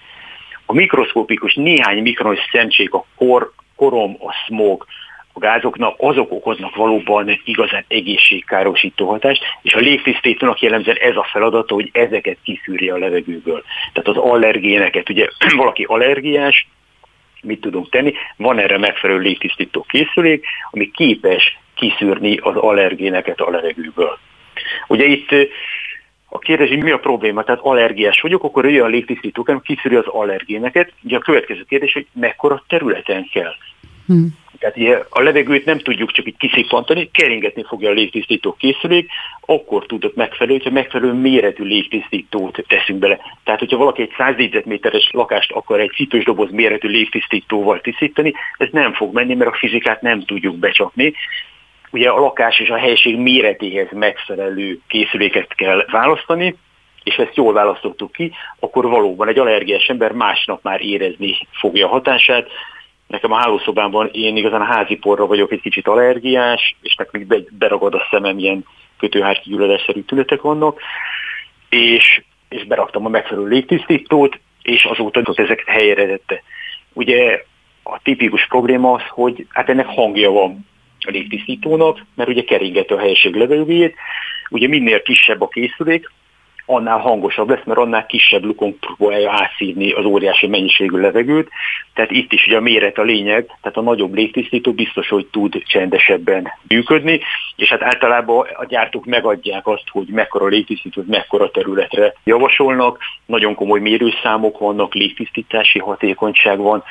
[0.66, 4.86] A mikroszkópikus néhány mikronos szemcsék, a kor, korom, a smog,
[5.40, 11.90] gázoknak, azok okoznak valóban igazán egészségkárosító hatást, és a légtisztítónak jellemzően ez a feladata, hogy
[11.94, 13.64] ezeket kiszűrje a levegőből.
[13.94, 16.68] Tehát az allergéneket, ugye valaki allergiás,
[17.42, 24.18] mit tudunk tenni, van erre megfelelő légtisztító készülék, ami képes kiszűrni az allergéneket a levegőből.
[24.88, 25.30] Ugye itt
[26.30, 30.08] a kérdés, hogy mi a probléma, tehát allergiás vagyok, akkor olyan a ami kiszűri az
[30.08, 30.94] allergéneket.
[31.04, 33.54] Ugye a következő kérdés, hogy mekkora területen kell.
[34.10, 34.38] Hmm.
[34.60, 39.10] Tehát a levegőt nem tudjuk csak így kiszippantani, keringetni fogja a légtisztító készülék,
[39.46, 43.20] akkor tudott megfelelő, hogyha megfelelő méretű légtisztítót teszünk bele.
[43.44, 48.68] Tehát, hogyha valaki egy 100 négyzetméteres lakást akar egy cipős doboz méretű légtisztítóval tisztítani, ez
[48.72, 51.14] nem fog menni, mert a fizikát nem tudjuk becsapni.
[51.92, 56.56] Ugye a lakás és a helység méretéhez megfelelő készüléket kell választani,
[57.04, 61.90] és ezt jól választottuk ki, akkor valóban egy allergiás ember másnap már érezni fogja a
[61.90, 62.48] hatását,
[63.10, 67.94] Nekem a hálószobában én igazán a házi porra vagyok egy kicsit allergiás, és nekem beragad
[67.94, 68.66] a szemem, ilyen
[68.98, 70.80] kötőhárkigyulladásszerű tünetek vannak,
[71.70, 76.44] és, és beraktam a megfelelő légtisztítót, és azóta ezek helyre tette.
[76.94, 77.44] Ugye
[77.84, 80.68] a tipikus probléma az, hogy hát ennek hangja van
[81.00, 83.96] a légtisztítónak, mert ugye keringető a helység levegőjét,
[84.50, 86.12] ugye minél kisebb a készülék,
[86.70, 91.50] annál hangosabb lesz, mert annál kisebb lukon próbálja átszívni az óriási mennyiségű levegőt.
[91.94, 95.64] Tehát itt is ugye a méret a lényeg, tehát a nagyobb légtisztító biztos, hogy tud
[95.66, 97.20] csendesebben működni,
[97.56, 103.80] és hát általában a gyártók megadják azt, hogy mekkora légtisztítót, mekkora területre javasolnak, nagyon komoly
[103.80, 106.84] mérőszámok vannak, légtisztítási hatékonyság van,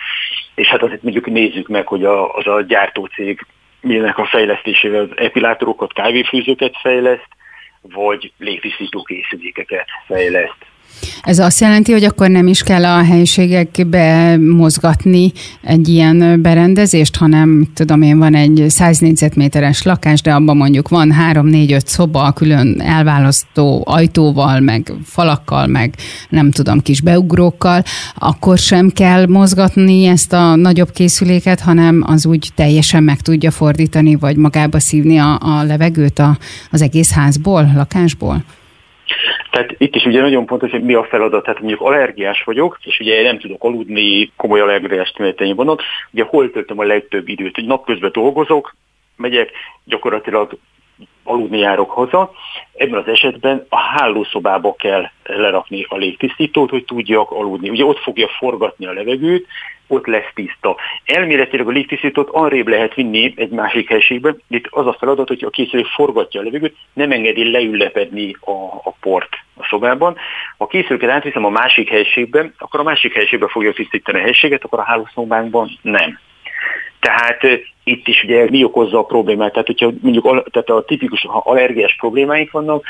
[0.55, 3.47] és hát azért mondjuk nézzük meg, hogy a, az a gyártócég
[3.81, 7.37] milyenek a fejlesztésével az epilátorokat, kávéfűzőket fejleszt,
[7.81, 10.67] vagy légtisztító készülékeket fejleszt.
[11.23, 17.69] Ez azt jelenti, hogy akkor nem is kell a helyiségekbe mozgatni egy ilyen berendezést, hanem
[17.75, 23.83] tudom én, van egy 100 négyzetméteres lakás, de abban mondjuk van 3-4-5 szoba külön elválasztó
[23.87, 25.95] ajtóval, meg falakkal, meg
[26.29, 27.83] nem tudom, kis beugrókkal,
[28.15, 34.15] akkor sem kell mozgatni ezt a nagyobb készüléket, hanem az úgy teljesen meg tudja fordítani,
[34.15, 36.39] vagy magába szívni a, a levegőt a,
[36.71, 38.45] az egész házból, lakásból?
[39.59, 41.43] Tehát itt is ugye nagyon fontos, hogy mi a feladat.
[41.43, 45.83] Tehát mondjuk allergiás vagyok, és ugye nem tudok aludni, komoly allergiás tüneteim vannak.
[46.13, 47.55] Ugye hol töltöm a legtöbb időt?
[47.55, 48.75] Hogy napközben dolgozok,
[49.17, 49.51] megyek,
[49.85, 50.59] gyakorlatilag
[51.25, 52.31] aludni járok haza,
[52.75, 57.71] ebben az esetben a hálószobába kell lerakni a légtisztítót, hogy tudjak aludni.
[57.71, 59.47] Ugye ott fogja forgatni a levegőt,
[59.89, 60.77] ott lesz tiszta.
[61.05, 64.35] Elméletileg a légtisztítót arrébb lehet vinni egy másik helységbe.
[64.49, 68.51] Itt az a feladat, hogy a készülék forgatja a levegőt, nem engedi leülepedni a,
[68.85, 70.17] a port a szobában.
[70.59, 74.65] Ha a készüléket átviszem a másik helységbe, akkor a másik helységbe fogja tisztítani a helységet,
[74.65, 76.19] akkor a hálószobánkban nem.
[77.01, 77.43] Tehát
[77.85, 81.97] itt is ugye mi okozza a problémát, tehát hogyha mondjuk tehát a tipikus, ha allergiás
[81.99, 82.85] problémáink vannak,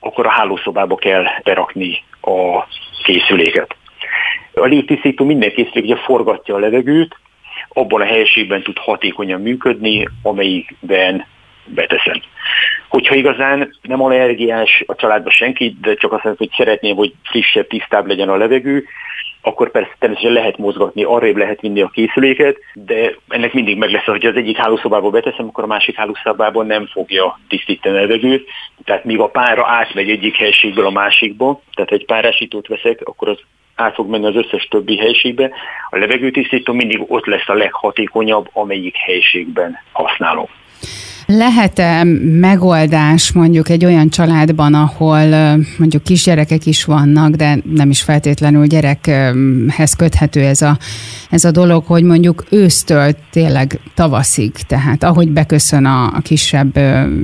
[0.00, 2.66] akkor a hálószobába kell berakni a
[3.04, 3.76] készüléket.
[4.54, 7.16] A légtisztító minden készülék ugye forgatja a levegőt,
[7.68, 11.26] abban a helyiségben tud hatékonyan működni, amelyikben
[11.64, 12.20] beteszem.
[12.88, 17.66] Hogyha igazán nem allergiás a családban senki, de csak azt mondom, hogy szeretném, hogy frissebb,
[17.66, 18.84] tisztább legyen a levegő,
[19.44, 24.04] akkor persze természetesen lehet mozgatni, arrébb lehet vinni a készüléket, de ennek mindig meg lesz,
[24.04, 28.48] hogy az egyik hálószobába beteszem, akkor a másik hálószobában nem fogja tisztítani a levegőt.
[28.84, 33.38] Tehát míg a pára átmegy egyik helységből a másikba, tehát egy párásítót veszek, akkor az
[33.74, 35.50] át fog menni az összes többi helységbe.
[35.90, 40.46] A levegőtisztító mindig ott lesz a leghatékonyabb, amelyik helységben használom.
[41.26, 42.04] Lehet-e
[42.40, 45.26] megoldás mondjuk egy olyan családban, ahol
[45.78, 50.78] mondjuk kisgyerekek is vannak, de nem is feltétlenül gyerekhez köthető ez a,
[51.30, 56.76] ez a dolog, hogy mondjuk ősztől tényleg tavaszig, tehát ahogy beköszön a, a kisebb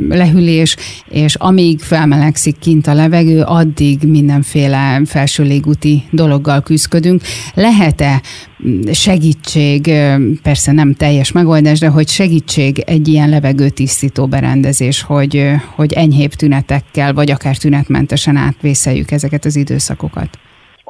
[0.09, 0.77] lehűlés,
[1.09, 7.23] és amíg felmelegszik kint a levegő, addig mindenféle felső légúti dologgal küzdködünk.
[7.55, 8.23] Lehet-e
[8.93, 9.93] segítség,
[10.43, 17.13] persze nem teljes megoldás, de hogy segítség egy ilyen levegőtisztító berendezés, hogy, hogy enyhébb tünetekkel,
[17.13, 20.39] vagy akár tünetmentesen átvészeljük ezeket az időszakokat?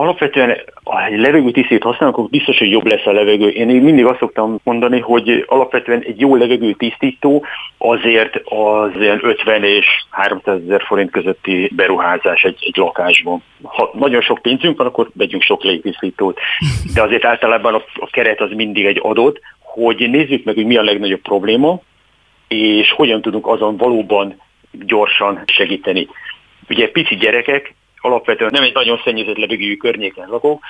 [0.01, 3.49] Alapvetően, ha egy levegőtisztít használunk, akkor biztos, hogy jobb lesz a levegő.
[3.49, 7.45] Én mindig azt szoktam mondani, hogy alapvetően egy jó levegőtisztító
[7.79, 13.43] azért az ilyen 50 és 300 ezer forint közötti beruházás egy, egy lakásban.
[13.63, 16.39] Ha nagyon sok pénzünk van, akkor vegyünk sok légtisztítót.
[16.95, 20.77] De azért általában a, a keret az mindig egy adott, hogy nézzük meg, hogy mi
[20.77, 21.81] a legnagyobb probléma,
[22.49, 26.09] és hogyan tudunk azon valóban gyorsan segíteni.
[26.69, 30.61] Ugye pici gyerekek alapvetően nem egy nagyon szennyezett levegőjű környéken lakó,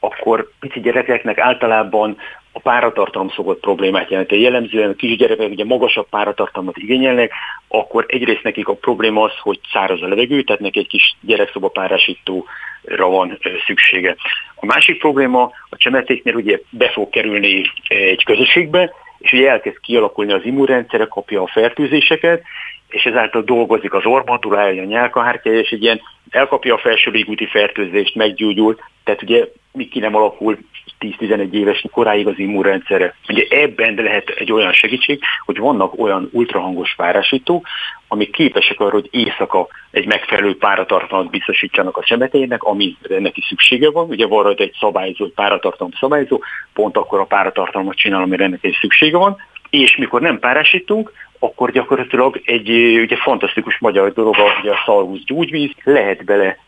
[0.00, 2.16] akkor pici gyerekeknek általában
[2.52, 4.40] a páratartalom szokott problémát jelenti.
[4.40, 7.32] Jellemzően a kisgyerekek ugye magasabb páratartalmat igényelnek,
[7.68, 11.68] akkor egyrészt nekik a probléma az, hogy száraz a levegő, tehát neki egy kis gyerekszoba
[11.68, 14.16] párásítóra van szüksége.
[14.54, 20.32] A másik probléma a csemetéknél ugye be fog kerülni egy közösségbe, és ugye elkezd kialakulni
[20.32, 22.42] az immunrendszere, kapja a fertőzéseket,
[22.88, 26.00] és ezáltal dolgozik az ormandulája, a nyálkahártya, és egy ilyen
[26.30, 29.44] elkapja a felső légúti fertőzést, meggyógyul, tehát ugye
[29.78, 30.58] mi ki nem alakul
[31.00, 33.14] 10-11 éves koráig az immunrendszere.
[33.28, 37.66] Ugye ebben lehet egy olyan segítség, hogy vannak olyan ultrahangos párásítók,
[38.08, 44.08] amik képesek arra, hogy éjszaka egy megfelelő páratartalmat biztosítsanak a csemetének, ami neki szüksége van.
[44.08, 46.40] Ugye van rajta egy szabályzó, egy páratartalom szabályzó,
[46.72, 49.36] pont akkor a páratartalmat csinál, amire egy szüksége van,
[49.70, 52.70] és mikor nem párásítunk, akkor gyakorlatilag egy
[53.02, 56.58] ugye fantasztikus magyar dolog, hogy a szalvusz gyógyvíz, lehet bele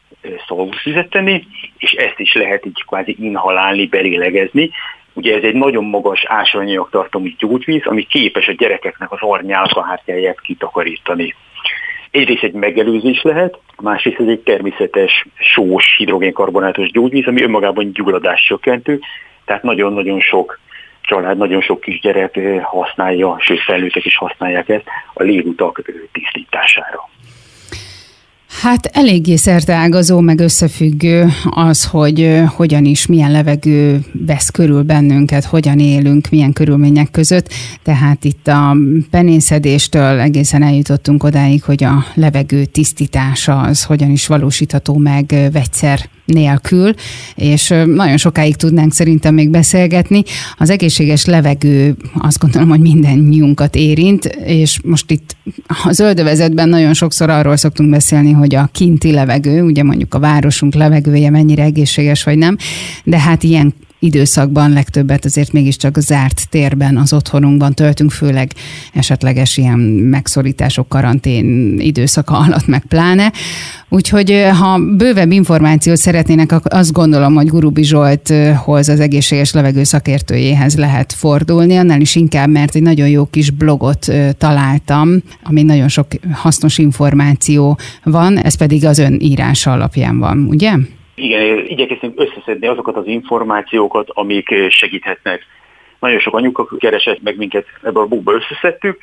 [0.47, 1.47] szalvuszvizet tenni,
[1.79, 4.71] és ezt is lehet így kvázi inhalálni, belélegezni.
[5.13, 11.35] Ugye ez egy nagyon magas ásványanyag tartalmú gyógyvíz, ami képes a gyerekeknek az arnyálkahártyáját kitakarítani.
[12.11, 19.01] Egyrészt egy megelőzés lehet, másrészt ez egy természetes sós hidrogénkarbonátos gyógyvíz, ami önmagában gyulladás csökkentő,
[19.45, 20.59] tehát nagyon-nagyon sok
[21.01, 24.85] család, nagyon sok kisgyerek használja, sőt felnőttek is használják ezt
[25.15, 25.83] a légutak
[26.13, 27.09] tisztítására.
[28.61, 35.79] Hát eléggé szerteágazó, meg összefüggő az, hogy hogyan is, milyen levegő vesz körül bennünket, hogyan
[35.79, 37.49] élünk, milyen körülmények között.
[37.83, 38.77] Tehát itt a
[39.11, 46.95] penészedéstől egészen eljutottunk odáig, hogy a levegő tisztítása az hogyan is valósítható meg vegyszer nélkül,
[47.35, 50.23] és nagyon sokáig tudnánk szerintem még beszélgetni.
[50.57, 55.37] Az egészséges levegő azt gondolom, hogy minden nyunkat érint, és most itt
[55.85, 60.75] a zöldövezetben nagyon sokszor arról szoktunk beszélni, hogy a kinti levegő, ugye mondjuk a városunk
[60.75, 62.57] levegője mennyire egészséges vagy nem,
[63.05, 68.53] de hát ilyen időszakban legtöbbet azért mégiscsak zárt térben, az otthonunkban töltünk, főleg
[68.93, 73.33] esetleges ilyen megszorítások, karantén időszaka alatt meg pláne.
[73.89, 81.13] Úgyhogy ha bővebb információt szeretnének, azt gondolom, hogy Gurubi Zsolthoz, az egészséges levegő szakértőjéhez lehet
[81.13, 86.79] fordulni, annál is inkább, mert egy nagyon jó kis blogot találtam, ami nagyon sok hasznos
[86.79, 90.73] információ van, ez pedig az ön írása alapján van, ugye?
[91.21, 95.47] Igen, igyekeztünk összeszedni azokat az információkat, amik segíthetnek.
[95.99, 98.99] Nagyon sok anyuka keresett meg minket, ebből a bukba összeszedtük,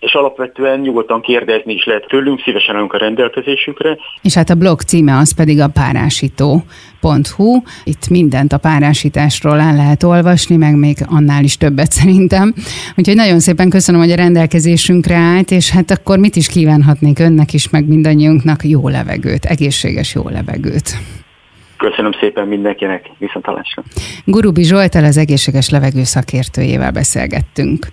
[0.00, 3.96] és alapvetően nyugodtan kérdezni is lehet tőlünk, szívesen állunk a rendelkezésükre.
[4.22, 7.62] És hát a blog címe az pedig a párásító.hu.
[7.84, 12.54] Itt mindent a párásításról el lehet olvasni, meg még annál is többet szerintem.
[12.96, 17.52] Úgyhogy nagyon szépen köszönöm, hogy a rendelkezésünkre állt, és hát akkor mit is kívánhatnék önnek
[17.52, 20.90] is, meg mindannyiunknak jó levegőt, egészséges jó levegőt.
[21.76, 23.82] Köszönöm szépen mindenkinek, viszontalásra.
[24.24, 27.86] Gurubi Zsoltal az egészséges levegő szakértőjével beszélgettünk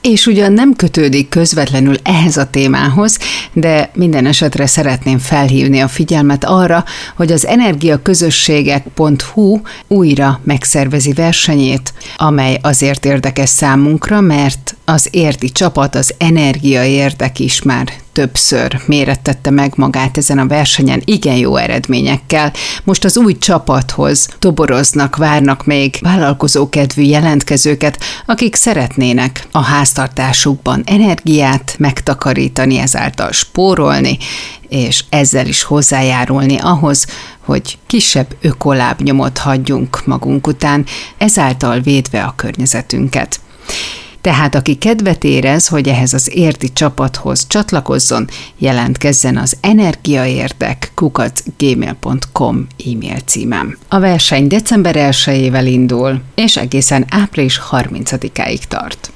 [0.00, 3.18] és ugyan nem kötődik közvetlenül ehhez a témához,
[3.52, 6.84] de minden esetre szeretném felhívni a figyelmet arra,
[7.16, 16.14] hogy az energiaközösségek.hu újra megszervezi versenyét, amely azért érdekes számunkra, mert az érti csapat, az
[16.18, 22.52] energia érdek is már többször mérettette meg magát ezen a versenyen igen jó eredményekkel.
[22.84, 32.78] Most az új csapathoz toboroznak, várnak még vállalkozókedvű jelentkezőket, akik szeretnének a háztartásukban energiát megtakarítani,
[32.78, 34.18] ezáltal spórolni,
[34.68, 37.06] és ezzel is hozzájárulni ahhoz,
[37.44, 40.86] hogy kisebb ökolábnyomot hagyjunk magunk után,
[41.18, 43.40] ezáltal védve a környezetünket.
[44.20, 53.18] Tehát aki kedvet érez, hogy ehhez az érti csapathoz csatlakozzon, jelentkezzen az energiaérdek kukacgmail.com e-mail
[53.24, 53.78] címem.
[53.88, 59.12] A verseny december 1 indul, és egészen április 30-áig tart.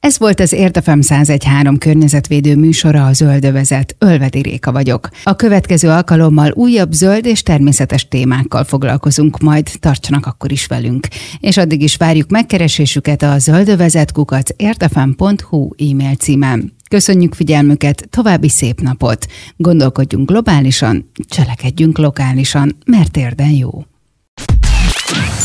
[0.00, 3.96] Ez volt az Érdefem 1013 környezetvédő műsora a Zöldövezet.
[3.98, 5.08] Ölvedi Réka vagyok.
[5.24, 11.06] A következő alkalommal újabb zöld és természetes témákkal foglalkozunk, majd tartsanak akkor is velünk.
[11.40, 16.72] És addig is várjuk megkeresésüket a zöldövezetkukac érdefem.hu e-mail címen.
[16.88, 19.26] Köszönjük figyelmüket, további szép napot!
[19.56, 23.84] Gondolkodjunk globálisan, cselekedjünk lokálisan, mert érden jó.